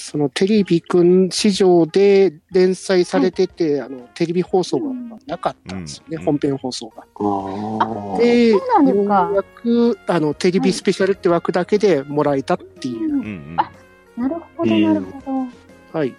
[0.00, 4.92] そのテレビくん市場で連載されてて、あの、テレビ放送が
[5.26, 7.02] なかったんですよね、うん本編放送が。
[7.02, 8.18] ああ。
[8.18, 13.14] で、ようやく、あの、テレビスペシャルって枠だけでもらえたっていう。
[13.14, 13.70] うんうんうんあ
[14.16, 15.48] なるほど、なるほ
[15.92, 15.98] ど。
[15.98, 16.14] はい。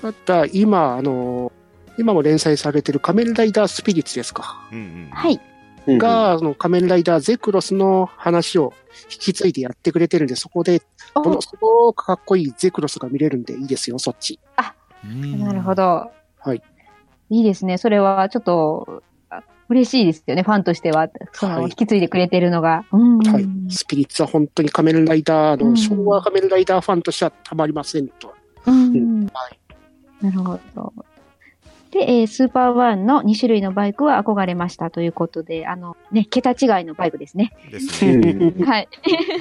[0.00, 1.52] ただ、今、あの、
[1.98, 4.68] 今も連載されてる仮面ライダースピリッツですか。
[4.72, 5.40] うんうんはい。
[5.92, 8.72] うんが、あの、仮面ライダーゼクロスの話を
[9.10, 10.82] 引き継いでやってくれてるんで、そこで、
[11.14, 14.38] おものすごくかっこいいゼクロスが見れるんでいいですよ、そっち。
[15.02, 15.74] なるほ。
[15.74, 16.10] ど。
[16.40, 16.62] はい。
[17.30, 17.78] いいですね。
[17.78, 21.08] それはちょっと、あ嬉しいですよね、ファンとしては。
[21.32, 22.84] その、はい引き継いでくれてるのが。
[22.92, 23.18] うん。
[23.18, 23.46] はい。
[23.70, 28.34] スピリッツは本当に仮面ライダーの、うん昭和仮面ライダーファンとしてはたまりませんと。
[28.66, 29.26] うん。
[29.26, 29.58] はい
[30.20, 30.92] なるほど。
[31.90, 37.52] で、えースーパーワンの2種類のバイクは憧れましたということで、あの、ね、桁違いのバイクですね。
[37.70, 38.32] ですうね。
[38.32, 38.88] んはい。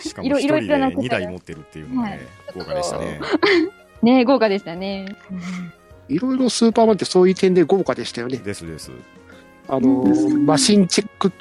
[0.02, 2.20] しかも一人でいろいろな2台持ってるっていうのが ね、
[2.56, 3.20] 豪華でしたね。
[4.02, 5.16] ね、豪華でしたね。
[6.08, 8.38] いろいろスーパーマンってそういう点で豪華でしたよね。
[8.38, 8.92] ですです。
[9.68, 11.32] あのう、マシンチェック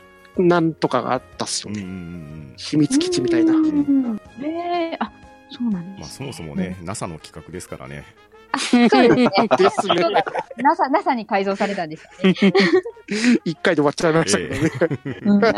[0.42, 1.83] なんとかがあったっすよね。
[1.83, 3.61] ん秘密基地みたいなう。
[3.61, 5.12] んへえあ、
[5.51, 5.90] そうなんうん。
[5.90, 8.05] まあです、そもそもね、NASA の企画ですからね。
[8.59, 9.29] そうですね。
[9.59, 9.95] ですね。
[10.59, 12.35] NASA、NASA に改造されたんですよね。
[13.45, 15.53] 一回で終わっちゃいましたけどね。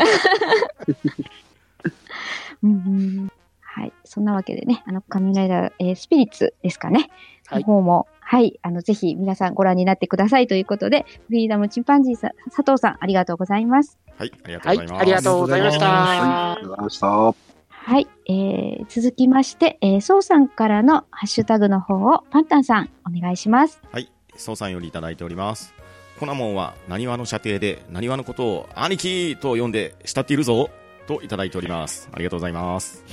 [3.61, 3.93] はい。
[4.03, 7.09] そんなわけでね、あの、仮面ライダー、えースピリッツですかね。
[7.47, 8.59] はいの方も、はい。
[8.61, 13.97] あの、ぜひ皆さんご覧になってくださいということで、フリーダムチンパンジーさん、佐藤さん、ありがとうございます。
[14.17, 15.01] はい、ありがとうはいございます。
[15.01, 16.51] ありがとうございました。
[16.51, 17.48] ありがとうございました。
[17.89, 18.07] はい。
[18.27, 23.81] えー、続きまして、えー、そうさんからのハッシュタグの方を、パンタンさん、お願いします。
[23.91, 25.73] はい、総さんよりいただいております。
[26.19, 30.69] コナモンは、なにわの射程で、なにわのことを、兄貴と呼んで、慕っているぞ。
[31.07, 32.07] といただいております。
[32.13, 33.03] ありがとうございます。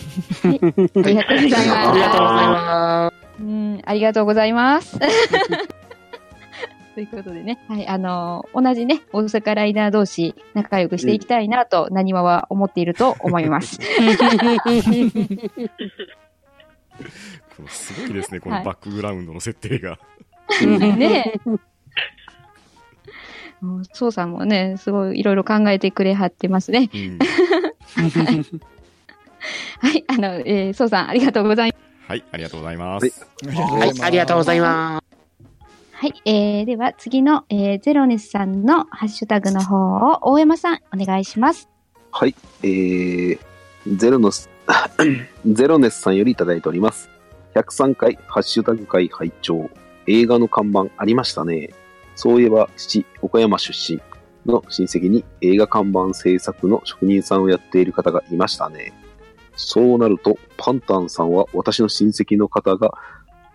[0.44, 1.30] ありがとうございます。
[1.30, 3.16] ありがとうございます。
[3.40, 4.98] うん、ありがとうございます。
[6.96, 13.78] ということでね、はい、あのー同じね、大阪ライダー同士仲良くしていきたいなと、なにわは思っていると思います。
[13.78, 13.84] こ
[17.62, 19.98] のすごいですね、このはいバックグラウンドの設定が。
[20.64, 21.50] ねえ。
[23.60, 26.88] もうそうさんもね、すごいいろいろ考えてくれはってますね。
[26.94, 27.18] うん
[29.80, 32.08] はい、あの、えー、そうさんありがとうございます。
[32.08, 33.26] はい、ありがとうございます。
[33.46, 35.05] はいはい、ありがとうございます。
[35.98, 41.70] はい、えー、では次の、えー、ゼロネスさんのハッシュタグの方を、大山さんお願いします。
[42.10, 42.34] はい。
[42.62, 43.38] えー、
[43.96, 44.50] ゼロのス、
[45.50, 47.08] ゼロネスさんよりいただいております。
[47.54, 49.70] 103回ハッシュタグ会拝聴
[50.06, 51.70] 映画の看板ありましたね。
[52.14, 53.98] そういえば、父、岡山出身
[54.44, 58.92] の親戚に映画看板制作の職人さんをやっている方がいましたね。
[59.54, 62.92] そうなると、パンタンさんは私の親戚の方が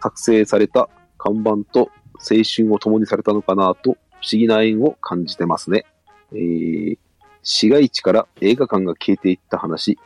[0.01, 1.91] 作成された看板と
[2.29, 5.86] 青春を共にされたのかなと不思議な縁を感じてますね。
[6.34, 6.97] えー、
[7.43, 9.97] 市街地から映画館が消えていった話、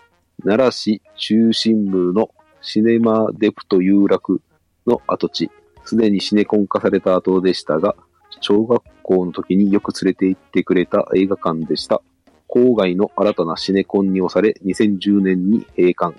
[0.44, 2.30] 奈良市中心部の
[2.62, 4.42] シネマデプト有楽
[4.88, 5.52] の跡地、
[5.84, 7.96] すでにシネコン化された後でしたが、
[8.42, 12.02] 小学校の時によく連れて行ってくれた映画館でした。
[12.50, 16.16] 郊外の新たなシネコンに押され、2010年に閉館。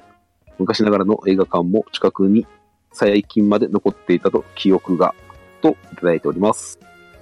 [0.59, 2.47] 昔ながらの映画館も近くに
[2.93, 5.15] 最近まで残っていたと記憶が、
[5.73, 6.79] といただいております。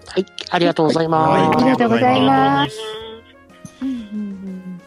[0.07, 1.59] はい、ありがとうございます。
[1.59, 2.83] ありがとうございますす。
[3.83, 4.80] うんうんうん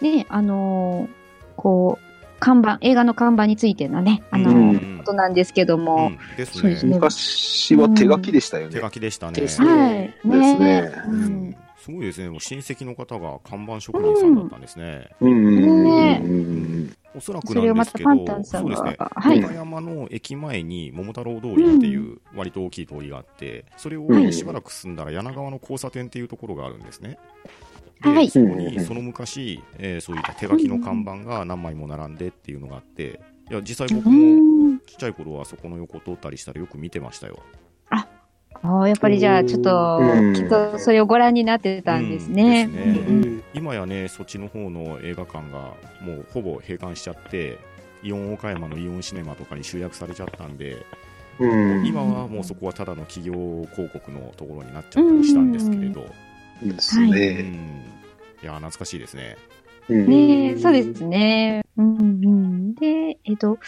[0.00, 1.24] ねあのー
[1.56, 8.74] こう、看板、映画の看板についてのね、あのーうんことなんですけども、うんですねそうですね昔は手書きでしたよね。
[8.74, 9.32] 手書きでしたね。
[9.32, 9.42] はい。
[9.42, 9.62] です
[10.58, 12.30] ねううんんすごいですね。
[12.30, 15.10] もう親戚の方が看板職人さんだったんですね。
[15.20, 15.84] うん。
[15.84, 18.96] ねうんおそらくそれをまたなんですけど、そうんですね。
[18.98, 19.44] が、はい。
[19.44, 27.18] 岡山の駅前に桃太郎通りっていう割と大きい通りがあって、それをうんしばらく進んだら柳川の交差点っていうところがあるんですね。
[28.02, 33.20] で、はいそこにその昔、えーそういった手書きの看板が何枚も並んでっていうのがあって、
[33.50, 34.18] いや、実際僕うも
[34.70, 37.40] んちっちゃい頃はそこの横通ったりしたらよく見てましたよ。
[38.62, 42.68] ああ、やっぱりじゃあ、ちょっとうん、きっとそれをご覧になってたんですね。
[42.70, 47.58] うんですねうん今やね、そっちの方の映画館がもうほぼ閉館しちゃって、
[48.02, 50.84] イオン岡山のイオンシネマとかに集約されちゃったんで、
[51.38, 51.46] う
[51.82, 51.86] ん。
[51.86, 53.32] 今はもうそこはただの企業
[53.72, 56.04] 広告のところになっちゃったりしたんですけれど、
[56.62, 57.52] ですうんね。
[58.42, 59.36] いや、懐かしいですね。
[59.88, 61.62] うんねえ、そうですね。
[61.76, 62.74] うんうん。
[62.74, 63.58] で、えっと、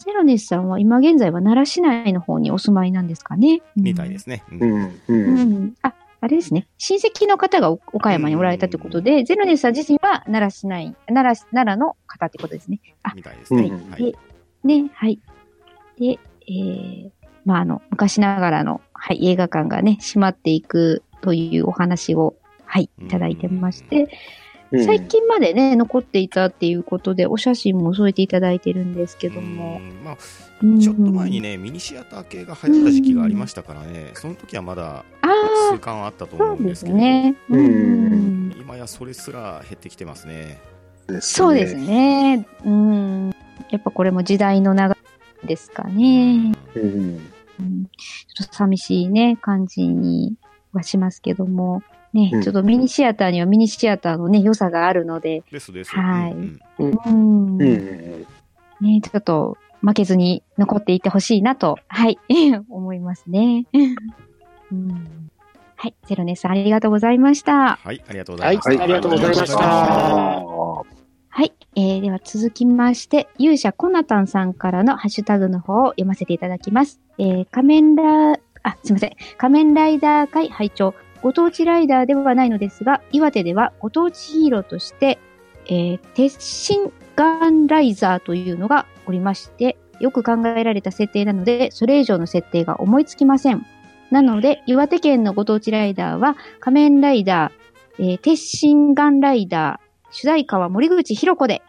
[0.00, 3.60] ゼロネスさんは今現在は奈良市内の方にお住まいなんですかね。
[3.76, 4.42] うんみたいですね。
[4.50, 4.82] うんうん。
[4.82, 4.92] う。
[5.08, 5.74] うんん。
[5.82, 6.68] あ、あれですね。
[6.78, 12.80] 親戚の方がお岡山におられたということで、ゼロネスさん自身は奈良市内、奈良、奈良の方ってことですね。
[13.02, 13.64] あ、みたいですね。
[13.64, 14.14] うんはい。
[14.64, 15.20] ね、はい。
[15.98, 17.10] で、えー、
[17.44, 24.08] まあ、あの、昔ながらの、はい、映画館がね、閉まっていくというお話を、はい、いただいてまして、
[24.72, 29.78] 最近までね、残っていたっていうことで、お写真も添えていただいてるんですけども。
[29.78, 30.16] うんまあ、
[30.62, 35.26] うんちょっと前にね、ミニシアター系が流行った時期がありましたからね、その時はまだあ
[35.70, 37.34] 数あ、巻はあったとそううんですけど、ね。
[37.48, 40.60] 今やそれすら減ってきてますね。
[41.20, 41.74] そうです。
[41.74, 42.46] ね。
[42.64, 43.30] うん。
[43.70, 44.96] やっぱこれも時代の流れ
[45.48, 46.52] ですかね。
[46.74, 47.20] うん。
[47.58, 50.34] うん、ちょっと寂しいね、感じに
[50.72, 51.82] はしますけども。
[52.12, 55.94] ね、うんちょっとミニシアターにはミニシアターのね、良さがあるので、ですです。
[55.94, 56.32] はい
[56.82, 57.58] うん。
[57.58, 62.18] ね、ちょっと負けずに残っていってほしいなと、はい、
[62.68, 63.66] 思いますね。
[64.72, 65.30] うん、
[65.76, 67.76] はい、ゼロネさんありがとうございました。
[67.76, 68.70] はい、ありがとうございました。
[68.70, 71.00] はいありがとうございましたあ
[71.32, 77.00] はい、えー、では続きまして、勇者コナタンさんからのハッシュタグの方を読ませていただきます。
[77.18, 79.12] えー、仮面ライ、あ、すいません。
[79.38, 85.18] 仮面ライダー会会長、ご当地ライダーではないのですが、岩手ではご当地ヒーローとして、
[85.66, 93.66] えー、鉄心ガンライザーというのがおりまして、よく考えられた設定なので、それ以上の設定が思いつきません。
[94.10, 101.62] なので、岩手県のご当地ライダーは、仮面ライダー、えー、鉄心ガンライダー、主題歌は森口博子で、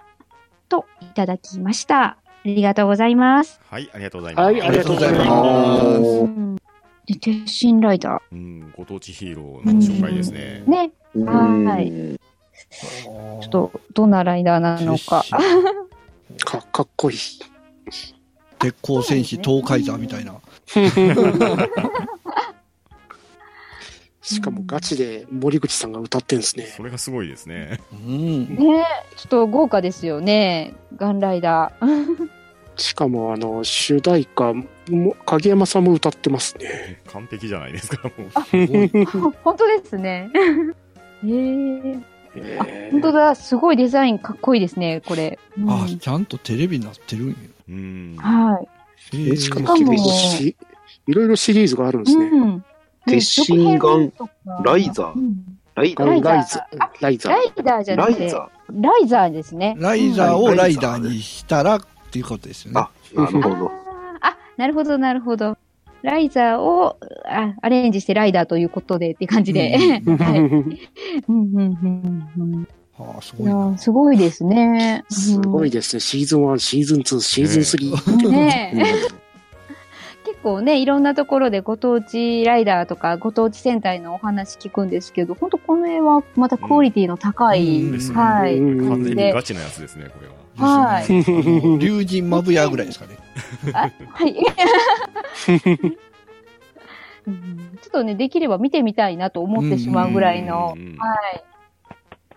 [0.69, 2.03] といただきました。
[2.03, 3.59] ありがとうございます。
[3.69, 4.45] はい、ありがとうございます。
[4.45, 6.70] はい、ありがとうございあます。
[7.11, 10.69] ーうんで鉄心ライダうん、ご当地ヒーローの紹介ですねー。。
[10.69, 12.19] ね、うんはい
[12.71, 15.25] ちょっと、どんなライダーなのか。
[16.45, 17.17] かかっこいい。
[18.59, 20.35] 鉄鋼戦士東海座みたいな。
[24.21, 26.65] しかもガチで森口さんが歌ってんですね。
[26.65, 27.81] それがすごいですね。
[27.91, 28.55] うん。
[28.55, 28.85] ね
[29.17, 30.75] ちょっと豪華ですよね。
[30.95, 32.29] ガンライダー。
[32.77, 34.53] しかも、あの、主題歌
[34.91, 37.01] も、影山さんも歌ってますね。
[37.07, 39.31] 完璧じゃないですか、もう。
[39.43, 40.29] 本当ですね。
[41.23, 42.01] えー、あ
[42.35, 43.35] えー本当だ。
[43.35, 45.37] すごいデザインかっこいいですね、これ。
[45.57, 47.35] うんあ、ちゃんとテレビになってるんや。
[47.69, 48.15] うん。
[48.17, 48.59] は
[49.13, 49.17] い。
[49.17, 50.55] へえしかもしかもし
[51.07, 52.25] いろいろシリーズがあるんですね。
[52.25, 52.65] うん。
[53.05, 54.13] 鉄心ガン
[54.63, 56.77] ライザーうんライーンライザー。
[56.99, 57.41] ライザーラ。
[57.43, 59.75] イダーじゃなくて、ライザライザーですね。
[59.79, 61.81] ライザーをライダーにしたらっ
[62.11, 62.81] ていうことですよね。
[62.81, 62.89] あ、
[63.21, 63.71] なるほど。
[64.61, 65.57] なるほど、なるほど。
[66.03, 69.75] ライザーをあアレンジしてライダーということでっていう感じで。
[71.27, 73.51] うんはすいごいな。
[73.51, 75.03] やーすごいですね。
[75.09, 75.99] すごいでですね。
[75.99, 77.97] シーズン1、シーズン2、シーズン3。
[78.21, 78.83] すねえ。
[80.29, 88.59] 結構ね、いろんなところでご当地ライダーとかご当地戦隊のお話聞くんですけど、本当この絵はまたクオリティの高い、うんですねはい。
[88.59, 90.40] うん完全にでガチなやつですね、これは。
[90.57, 93.17] はい竜神マブヤぐらいですかね。
[93.73, 94.35] あはい。
[97.27, 101.43] うんちょっとね、できれば見てみたいなと思ってしまうぐらいの、はい。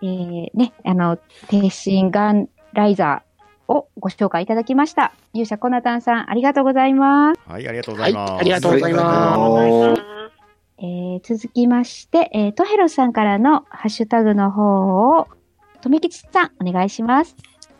[0.01, 5.13] えー、ね、あの、天津ガンライザーをご紹介いただきました。
[5.33, 7.41] 勇者コナタンさん、ありがとうございます。
[7.47, 8.33] はい、ありがとうござはいい、ます。
[8.33, 10.01] ありがとうございあます。
[10.77, 15.27] えー、続きまして、えー、トヘロさんからのハッシュタグの方を、
[15.81, 17.35] とめきちさん、お願いします。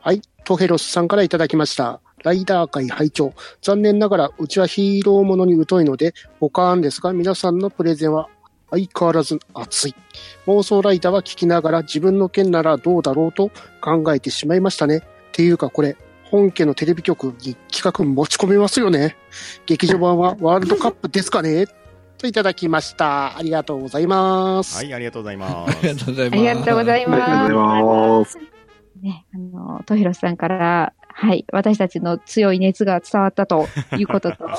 [0.05, 1.99] はい、トヘロスさんからいただきました。
[2.23, 3.33] ライダー界拝聴
[3.63, 8.29] 残念ながら、うちはヒーローものに疎いので、ポカーンですが、皆さんのプレゼンは
[8.69, 9.95] 相変わらず熱い。
[10.45, 13.49] 妄想ライダーは聞きながら自分の件ならどうだろうと
[13.81, 14.97] 考えてしまいましたね。
[14.97, 15.01] っ
[15.31, 19.17] ていうかこれ、本家のテレビ局に企画持ち込めますよね。
[19.65, 21.65] 劇場版はワールドカップですかね
[22.19, 23.35] といただきました。
[23.35, 24.75] ありがとうございます。
[24.77, 26.05] はい、ありがとうございまありがす。
[26.05, 26.37] とうございます。
[26.37, 28.54] ありがとうございます。
[28.99, 29.03] す。
[29.03, 33.67] ね、あの、トヘロさんから、はい、私たちの強い熱が伝わったと
[33.97, 34.51] いうことと、う ん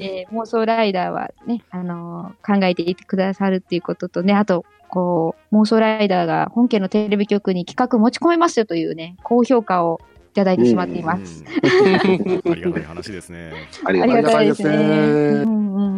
[0.00, 10.00] えー妄想ライダーはね、あのー考えていてくださるっていうこととね、あと、こう、妄想ライダーが本家のテレビ局に企画持ち込めますよというね、高評価を
[10.32, 11.44] いただいてしまっています。
[11.44, 13.52] うん ありがたい話ですね。
[13.84, 14.62] ありありがとうございます。
[14.62, 14.78] がたいですね。
[14.78, 15.93] ありがたいですねうんうん。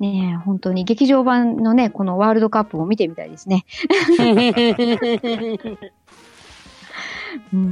[0.00, 3.64] ねえ、本当に劇場版のね、このワールドカップも見てみたいですね。
[7.52, 7.62] うんう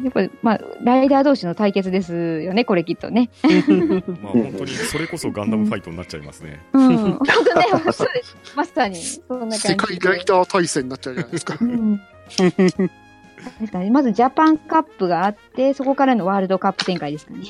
[0.04, 3.30] やっぱり、まあ、ライダー同士の対決ですよね、これきっとね。
[4.22, 6.60] まあ本当にそれこそガンダムファイトになっちゃいますね。
[6.72, 6.96] うん。
[6.96, 9.68] 本当ね、そうですまさに、そんな感じで。
[9.68, 11.64] 世界ライダー対戦になっちゃうじゃないですかう。
[11.64, 11.96] ん。
[13.60, 13.90] ですかね。
[13.90, 17.44] まずジャパンカップがあって、そこからのワールドカップ展開ですかね。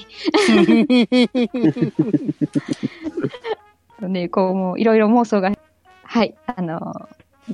[4.01, 5.53] ね、こう、もういろいろ妄想が、
[6.03, 7.09] はい、あの、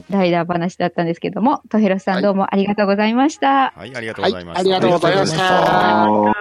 [0.09, 3.73] ライダー話だったんですけども、トヘロスさんどうもありがとうございました。
[3.77, 4.71] はい、ありがとうございました。
[4.71, 6.35] はいありがとうございましたあ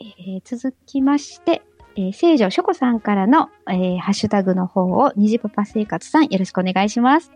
[0.00, 1.62] えー続きまして、
[1.96, 7.32] えー、聖女書子さんからの、えーハッシュタグの方を、にじパパ生活さんよろしくお願いします。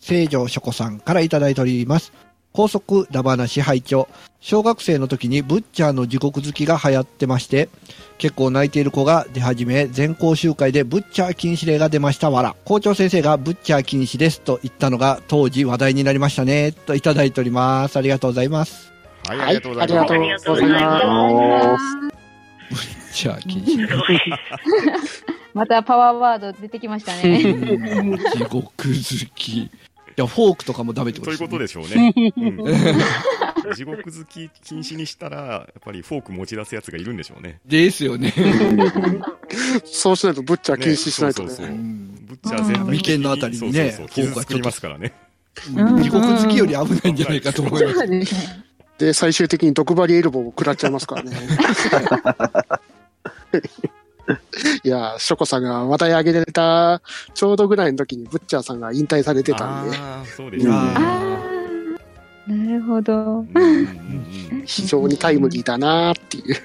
[0.00, 2.12] 聖女書子さんからいただいております。
[2.56, 4.08] 高速ダ話拝聴
[4.40, 7.68] 小学生の時にブッチャーの地獄好きが流行ってまして、
[8.16, 12.56] 結構泣いている子が出始め、全校集会でブッチャー禁止令が出ましたわら。
[12.64, 17.98] 校長先生がブッチャー禁止ですと言ったのが当時話題になりましたね、といただいております。
[17.98, 18.90] ありがとうございます。
[19.26, 20.12] はい、はいありがとうございます。
[20.12, 21.84] ありがとうございます
[22.70, 23.88] ブッチャー禁止。
[25.52, 27.52] またパワーワード出てきましたうね。
[27.52, 29.70] ん地獄好き。
[30.18, 31.82] いや、フォークとかもダメってことというです、ね。
[31.84, 32.32] ことでしょうね。
[32.36, 32.56] うん
[33.74, 37.58] 地獄好き禁止にしたら、やっぱりフォーク持ち出すやつがいるんでしょうね。
[37.66, 38.32] ですよね。
[39.84, 41.48] そうしないとブッチャー禁止しないとね。
[41.48, 45.12] ねそうそうそううんブッチャー全体的眉間のあたりにねそうそうそう傷作りますからね。
[45.76, 48.06] うん地獄好きより危ないんじゃないかと思います。
[48.98, 51.36] で、最終的に毒針エルボーを食らっちゃいますからね。
[54.82, 57.00] いやー、ショコさんが話題上げられた、
[57.34, 60.84] ちょうどぐらいの時にブッチャーさんが引退されてたんで、ああ、そうでしたあ
[62.48, 62.66] ね。
[62.66, 63.44] なるほど。
[64.64, 66.56] 非常にタイムリーだなーっていう。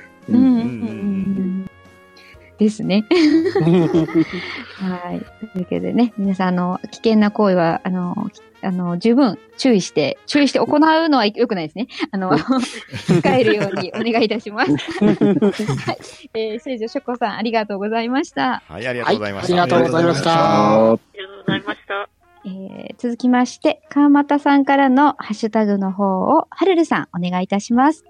[2.58, 3.06] ですね。
[4.78, 5.20] はい。
[5.20, 11.88] というわけでね、皆さん、あの、危険な行為は、あの、きあの、十分注意して、注意して行うのは良くないですね。
[12.12, 14.72] あの、控えるようにお願いいたします。
[15.02, 15.98] はい。
[16.34, 18.64] えー、聖女ショコさん、ありがとうございました。
[18.68, 19.54] はい、ありがとうございました。
[19.54, 22.10] はいありがとうございましたあありがとうございました。
[22.44, 28.06] えー、続きまして、川又さんからのハッシュタグの方を、はるるさん、お願いいたします。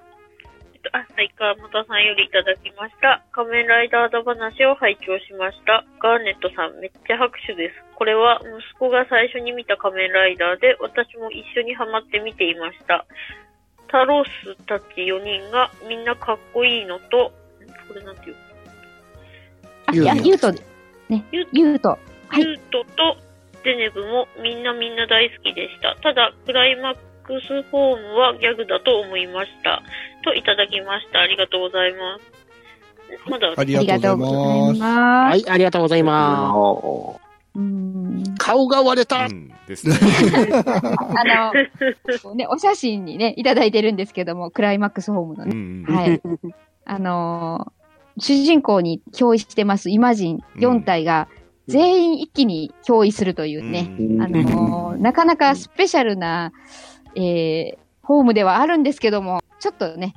[0.92, 3.24] あ、はい、川又さんよりいただきました。
[3.32, 5.86] 仮面ライダーだ話を拝聴しました。
[6.02, 7.76] ガーネットさん、めっちゃ拍手です。
[7.96, 13.06] これは息子が最初に見た仮面ライダーで、私も一緒にハマって見ていました。
[13.88, 17.32] タロスたち4人がみんなかっこいいのと、
[17.88, 18.36] これなんていう？
[19.88, 21.90] あ、いや、ゆうと、ね、ゆうゆうと。
[21.90, 23.18] はいユートと
[23.64, 25.96] ゼネブもみんなみんな大好きでした。
[26.02, 27.02] ただ、クライマック
[27.40, 29.82] スフォームはギャグだと思いました。
[30.24, 31.22] といただきました。
[31.22, 33.30] ありがとうございます。
[33.30, 34.82] まだ、ありががとうございます。
[34.82, 37.22] はい、ありがとうございまーす。
[38.38, 39.96] 顔が割れた、うんですね。
[40.56, 41.52] あ
[42.24, 45.52] の、ね、お写真にね、いただいてるんですけども、クライマックスホームのね。
[45.54, 46.22] うんうんはい。
[46.86, 47.82] あのー
[48.20, 51.30] 主人公に憑依してますイマジン4体が
[51.68, 56.52] 全員一気に憑依するというね、うんあのーなかなかスペシャルな、
[57.16, 60.14] えー、ホームではあるんですけども、ちょっとね、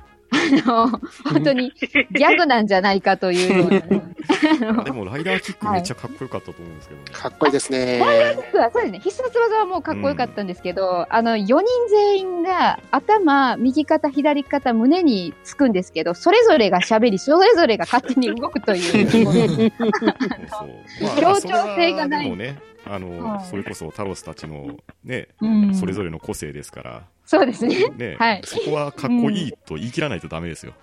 [0.65, 0.87] の、
[1.23, 1.71] 本当に
[2.11, 4.15] ギャグなんじゃないかというようなね。
[4.61, 7.07] あのでも、ライダーキックめっちゃかっこよかったと思うんですけどね。
[7.11, 8.01] かっこいいですね。
[8.35, 8.99] 僕はそうですね。
[8.99, 19.09] 必殺技はもうかっこよかったんですけど、あの、4人全員が頭、右肩、左肩、胸につくんですけど、それぞれが喋り、それぞれが勝手に動くという。
[19.09, 19.23] そう。
[21.19, 22.57] 協調性がない
[22.87, 27.89] あの、はいそれこそタロスたちのね、うんそれぞれの個性ですから、そうですね。
[27.89, 30.73] ね、はいそこはかっこいいと言い切らないとダメですよ。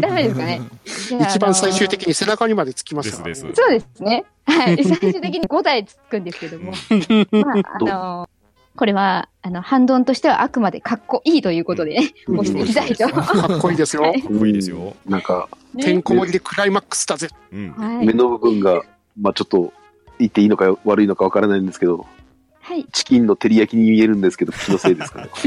[0.00, 0.60] ダメですかね。
[1.28, 3.44] 一番最終あ的に背中にまでつきまですです。
[3.44, 4.24] のそうですね。
[4.46, 4.82] はい。
[4.84, 6.72] 最終的に5台つくんですけども。
[7.30, 8.28] まあ、あの
[8.76, 13.08] これは、あの、反論としてはあくまでかっこいいということでね、うん押していきたいと。
[13.08, 14.02] かっこいいですよ。
[14.02, 14.94] はいかっこいいですよ。
[15.06, 15.48] なんか、
[15.80, 17.28] てんこ盛りでクライマックスだぜ。
[17.52, 17.70] うん。
[17.72, 18.12] はい目。
[18.12, 18.82] の部分が、
[19.18, 19.72] まあちょっと、
[20.18, 22.06] 言っていいのか悪いのかわからないんですけど、
[22.60, 22.84] はい。
[22.92, 25.30] チキンの照り焼きに見えるんですけど、気のせいですかね。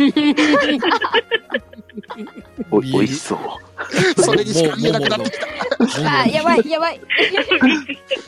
[2.71, 3.39] お見える美味しそう。
[4.21, 5.47] それにしか見えなくなってきた。
[6.21, 7.01] あー、やばい、やばい。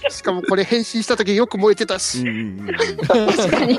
[0.09, 2.25] しかもこれ変身した時よく燃えてたうんし。
[3.07, 3.77] 確かに。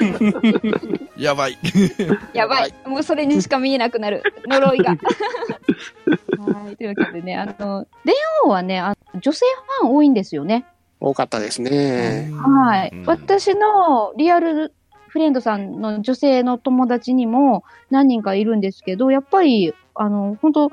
[1.17, 1.59] やばい。
[2.33, 2.75] やばい。
[2.87, 4.23] もうそれにしか見えなくなる。
[4.47, 4.91] 呪いが。
[4.93, 4.97] は
[6.71, 6.77] い。
[6.77, 9.45] というわけでね、あの、電王はね、あ女性
[9.81, 10.65] ファン多いんですよね。
[11.03, 12.31] 多かったですね。
[12.35, 12.91] はい。
[12.95, 14.73] うん私のリアル
[15.09, 20.71] フレンドさんの女性の友達にも何人かいるんですけど、やっぱり、あの、本当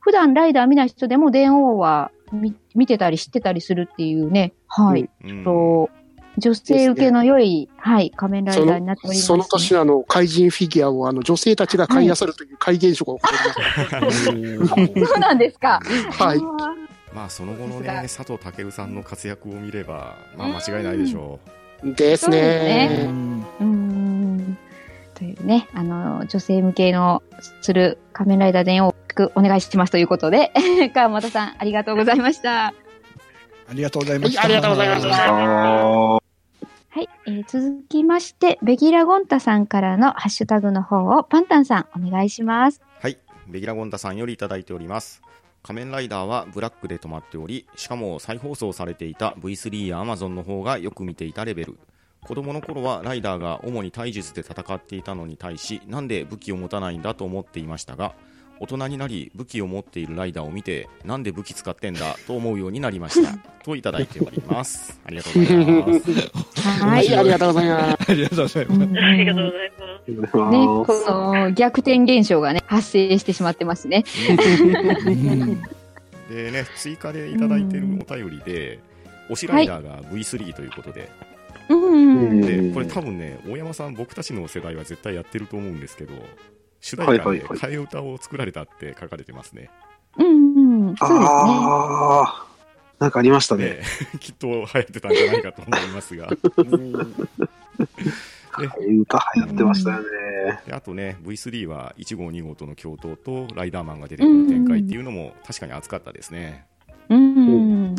[0.00, 5.08] 普段ライダー見ない人でも電王は見見てたり知ってたりするっていうね、はい。
[5.24, 5.90] うんと
[6.38, 13.30] 女性受けの良い、はい、仮面ライダーになっております、その年のあの怪人フィギュアをあの女性たちが買い漁るという怪現象が起こ
[13.92, 15.80] りまし そうなんですか。
[16.18, 16.24] た。
[16.24, 16.40] はい。
[17.16, 21.40] まあ、その後のね、さ佐藤健さんの活躍を見れば、まあ、間違いないでしょ
[21.82, 22.46] ですそうで
[22.98, 23.06] すね。
[23.08, 24.58] ねうーん。
[25.14, 27.22] というね、あの、女性向けの
[27.62, 28.94] する仮面ライダー伝を
[29.34, 30.52] お願いしますということで、
[30.92, 32.66] 川本さん、ありがとうございました。
[32.66, 32.74] あ
[33.72, 34.40] りがとうございました。
[34.42, 36.20] はいありがとうございましたあは
[37.00, 42.82] い、えー続きまして、ベギラゴンタさんからのハッシュタグの方をパンタンさん、お願いします。
[42.82, 42.86] う。
[43.00, 43.18] はい。
[43.48, 45.22] ベギラゴンダさんよりいただいております。
[45.66, 51.76] 仮面ライダーはブラックで止まっており、しかも再放送されていた V3 や Amazon の方がよく見ていたレベル。
[52.22, 58.14] 子供の頃はライダーが主に体術で戦っていたのに対し、なんで武器を持たないんだと思っていましたが、
[58.60, 63.36] 大人になり武器を持っているライダーを見て、なんで武器使ってんだ と思うようになりました。
[63.64, 65.00] といただいております。
[65.04, 66.12] ありがとうございます。
[66.62, 68.06] ははいい、ありがとうございます。
[68.10, 69.85] ありがとうございます。
[70.12, 71.10] ね、こす。
[71.10, 74.04] の逆転現象がね、発生してしまってますね。
[75.06, 75.62] うん
[76.28, 78.80] でね、追加でいただいているお便りで、
[79.30, 81.10] 推しライダーが V3 ということで、
[81.68, 82.40] うん。
[82.40, 86.14] でこれ多分ね、大山さん、僕たちの世代は絶対やってると思うんですけど、
[86.80, 89.70] 主題歌ではいはいはい替え歌を作られたって書かれてますね。
[90.18, 90.96] うん、うん。
[90.96, 91.26] そうですね。
[91.28, 92.46] ああ、
[92.98, 93.64] なんかありましたね。
[93.64, 93.82] ね
[94.20, 96.28] きっと流行ってたんじゃないかと思いますが、
[98.64, 100.06] 歌流行ってましたよね。
[100.66, 106.66] であとね、V3 は1号、2号との共闘とライダーマンが出てくる展開っていうのも確かに熱かったですね。
[107.08, 107.96] うん。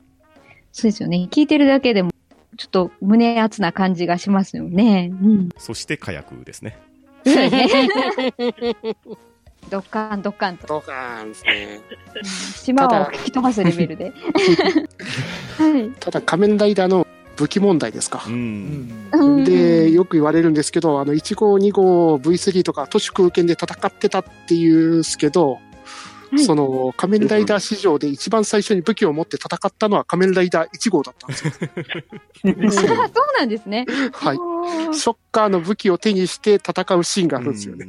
[0.71, 1.27] そうですよね。
[1.31, 2.11] 聞いてるだけでも、
[2.57, 5.11] ちょっと胸熱な感じがしますよね。
[5.11, 5.49] うん。
[5.57, 6.77] そして火薬ですね。
[9.69, 10.67] ドッカンドッカンと。
[10.67, 11.81] ドカーンですね。
[11.91, 14.11] うん島を吹き飛ばすレベルで。
[15.57, 15.91] はい。
[15.99, 17.05] ただ仮面ライダーの
[17.37, 18.23] 武器問題ですか
[19.45, 25.67] で、よく言われるんですけど、あの、1号、2号、V3 とか都市空間で戦ってたっていうんですけど、はい
[26.39, 31.51] その仮面ライダー史上で一番最初に武器を持って戦ったのは仮面ライダー1号だったんですよ。
[31.53, 33.85] あそうなんですね。
[34.11, 34.37] はい。
[34.93, 37.87] ショッカーの武器を手にして戦うシーンがあるんですよね。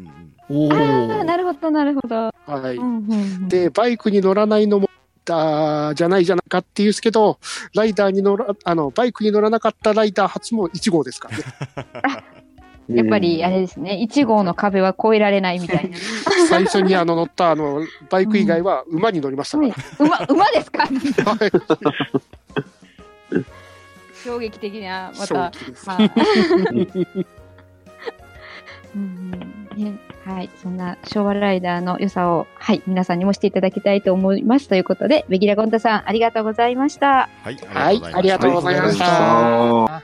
[0.51, 2.17] ああ、ーなるほど、なるほど。
[2.47, 3.49] はい。
[3.49, 4.89] で、バイクに乗らないのも、
[5.29, 7.39] だじゃないじゃないかっていうんですけど、
[7.75, 11.45] ライダーに乗ら、あの、バイクに乗らなかったライダー初も1号ですからね。
[12.89, 15.99] やっぱり、あれですね、1号の壁は越えられないみたいな。
[16.49, 20.89] 最初にあの乗ったあの、バイク以外は馬に乗りましたかはい、馬、馬ですか？
[24.25, 25.51] 衝撃的な、ま衝た。
[25.51, 25.89] 撃です。
[25.91, 26.11] はい
[28.97, 29.99] うんうんね
[30.29, 30.51] はい。
[30.63, 34.69] そんな昭和ライダーの良さを、はい、皆さんにもしていただきたいと思います。
[34.69, 37.31] ということで、ベギラゴンタさん、ありがとうございました。
[37.43, 40.03] はい、はいありがとうございましたは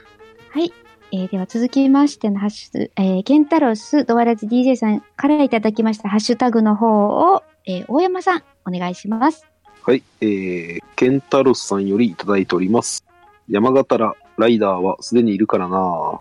[0.55, 0.73] い。
[1.11, 9.45] えーでは続きましてのハッシュ、えーケンタロスドワラジ DJ さんからいただきましたハッシュタグの方を、えー大山さん、お願いします。
[9.83, 13.05] はい、えー、ケンタロスさんよりいただいております。
[13.47, 16.19] 山形らライダーはすでにいるからなん？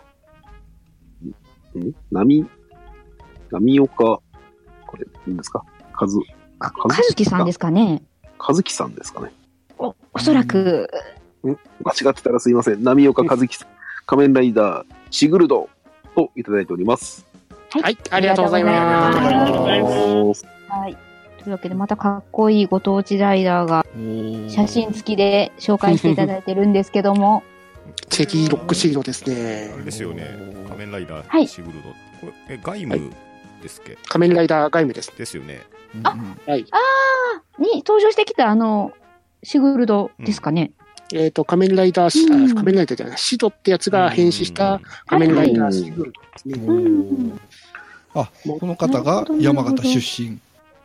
[2.13, 2.47] 波、
[3.61, 4.23] 波岡、こ
[4.99, 5.65] れ、何ですか？
[5.93, 6.19] 数、
[6.59, 6.89] か、か？
[7.03, 8.03] ずきさんですかね。
[8.39, 9.33] 和樹さんですかね。
[9.79, 10.89] お、おそらく、
[11.43, 11.57] 間違
[12.11, 12.83] ってたらすいません。
[12.83, 13.69] 波岡和樹さん、
[14.07, 15.69] 仮面ライダー、シグルド
[16.15, 17.25] といただいております。
[17.71, 19.19] はい、ありがとうございます。
[19.19, 20.47] ありがとうございます。
[20.69, 20.97] はい。
[21.43, 23.85] というわけで、またかっこいいご当地ライダーが
[24.49, 27.43] 写真付きで紹介していただいてるんですけども、
[28.09, 29.83] チェリーロックシードですあれね。
[29.85, 30.29] ですよね。
[30.69, 31.89] 仮面ライダー、はいシグルド。
[31.91, 33.11] これ、え、外務
[33.65, 35.11] ですっけ、仮面ライダーガイムです。
[35.17, 35.63] ですよね。
[35.95, 36.65] うんうんはい。
[37.59, 38.93] に登場してきたあの、
[39.43, 40.73] シグルドですかね。
[41.13, 46.55] えっ、と、仮面ライダーシ、うんあ仮面ライダーじゃない、シドってやつが変身した仮面ライダーシグルドですね。
[46.55, 47.41] うん
[48.15, 50.39] あ、この方が山形出身。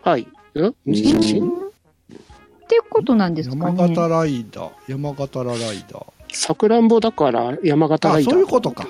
[0.03, 0.27] はい。
[0.55, 0.65] ん？
[0.65, 1.39] ん出身？
[1.39, 1.43] っ
[2.67, 3.95] ていうことなんですか山ね。
[3.95, 4.71] 形ライダー。
[4.87, 6.05] 山形ライダー。
[6.31, 8.33] さくらんぼだから山形ライダー。
[8.33, 8.87] あそういうことか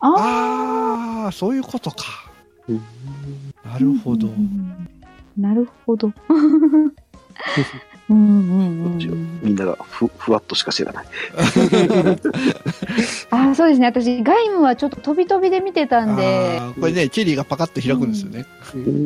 [0.00, 2.29] ああ、そういうことか。
[2.74, 2.82] うん
[3.64, 4.30] なるほどう。
[4.30, 4.88] ん
[5.36, 6.12] なるほど。
[6.28, 6.92] うん
[8.10, 8.16] うんう
[8.96, 8.98] ん。
[9.42, 11.04] みんながふふわっとしか知らない。
[13.30, 13.86] あ、そうですね。
[13.86, 16.60] 私、外務はちょっと飛び飛びで見てたんで。
[16.78, 18.44] これね、チェリーがパカッと開くんですよね。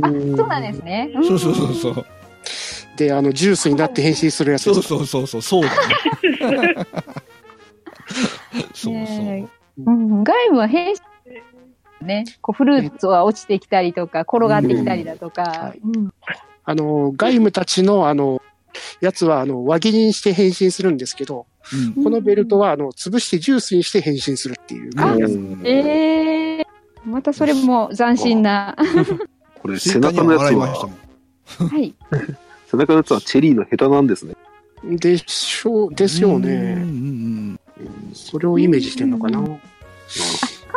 [0.02, 1.04] あ、そうなんですね。
[1.06, 2.06] んそうそうそうそう。
[2.96, 4.82] で、あの、ジュースになって変身するやつそう。
[4.82, 5.76] そうそうそう、そうだね。
[8.74, 9.48] そうね
[9.78, 10.98] うん、外務は変身
[12.04, 15.74] ね、こうフルーツが落ちてきたりとか、転がってきたりだとか
[16.64, 18.40] あの、外務たちの、あの、
[19.00, 21.80] やつは、あの、輪切りにして変身するんですけど、そう。
[21.80, 25.38] うんこのベルトは、あの、潰してジュースにして変身するっていうあやつ。
[25.64, 26.66] ええ
[27.04, 28.76] またそれも斬新な。
[29.60, 31.68] これ、背中のやつは、ん。
[31.68, 31.94] はい。
[32.66, 34.34] 背中のやつはチェリーのヘタなんですね。
[34.82, 36.74] でしょう、ですようんね。
[36.78, 37.60] うん
[38.14, 39.38] それをイメージしてるのかな。
[39.38, 39.60] うん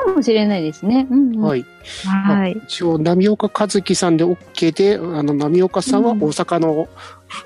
[0.05, 1.07] かもしれないですね。
[1.09, 1.41] うんうん、。
[1.41, 1.65] はいい。
[2.05, 2.51] はい。
[2.65, 6.87] 一応、波岡和樹さんで OK で、あの、波岡さんは大阪の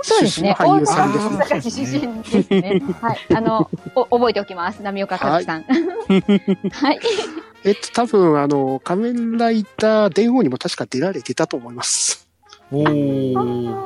[0.01, 0.55] そうですね。
[0.57, 2.81] 出身の俳優さんです大阪出身ですね。
[3.01, 3.17] はい。
[3.35, 4.81] あの、お覚えておきます。
[4.81, 5.63] 波岡和樹さん。
[5.63, 6.99] はい。
[7.63, 12.27] えっと、多分、あの、仮面ライダー電王にも確か出られてたと思います。
[12.71, 13.77] おー。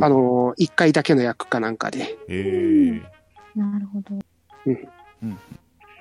[0.00, 2.16] あの、一回だけの役かなんかで。
[2.28, 4.14] えー、なるほど。
[4.66, 4.88] うん
[5.22, 5.38] うん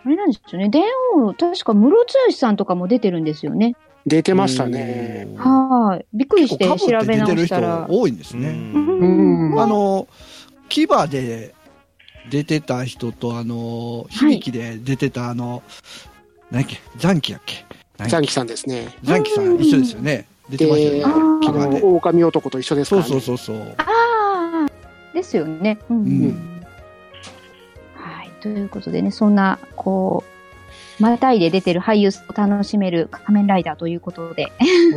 [0.07, 0.69] あれなんですよね。
[0.69, 0.83] 電
[1.15, 3.75] 王、確か室剛さんとかも出てるんですよね。
[4.05, 5.27] 出てましたね。
[5.35, 6.05] はい。
[6.13, 7.87] びっくりして調べ直したら。
[7.89, 8.47] 多いんですね。
[8.47, 8.53] う
[9.53, 10.07] んあの、
[10.69, 11.53] 牙で
[12.29, 15.61] 出てた人と、あの、響きで出てた、あの、
[16.51, 17.65] 何やっけ、残機やっけ？
[17.97, 18.11] 何やっけ？
[18.11, 18.95] ザンキさんですね。
[19.03, 20.25] 残機さん一緒ですよね。
[20.49, 21.15] 出てましたで、よあね。
[21.45, 21.81] 牙の、で。
[21.83, 23.21] 狼男と一緒ですそうからね。
[23.21, 23.75] そうそうそう。
[23.77, 25.77] ああ、ですよね。
[25.89, 26.56] うん。
[28.41, 30.23] ということでね、そんな、こ
[30.99, 34.51] う、またいで出てる俳優を楽しめる仮面ライダーということで。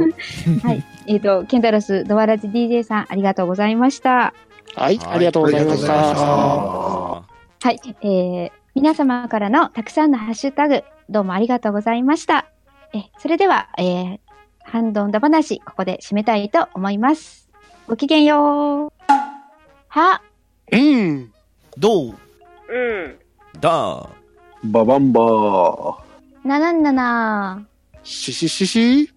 [0.63, 0.85] はい。
[1.07, 4.33] えっ、と、ケンタロス、ドワラジ DJ さん、ありがとうございました。
[4.75, 7.25] はい、ありがとうございましたは
[7.67, 7.81] い。
[8.03, 12.47] えー、皆様からのたくさんのハッシュタグ、どうもありがとうございました。
[12.95, 14.19] え、それでは、えー、
[14.65, 17.49] ハンドンダ話、ここで締めたいと思います。
[17.89, 18.93] ごきげんよう。
[19.89, 20.23] は、
[20.73, 21.33] うん。
[21.77, 22.15] どう
[22.69, 22.79] う
[23.09, 23.19] ん。
[23.61, 24.09] だ
[24.65, 25.95] ババンバー。
[26.45, 27.67] なななな。
[28.03, 29.13] しししし。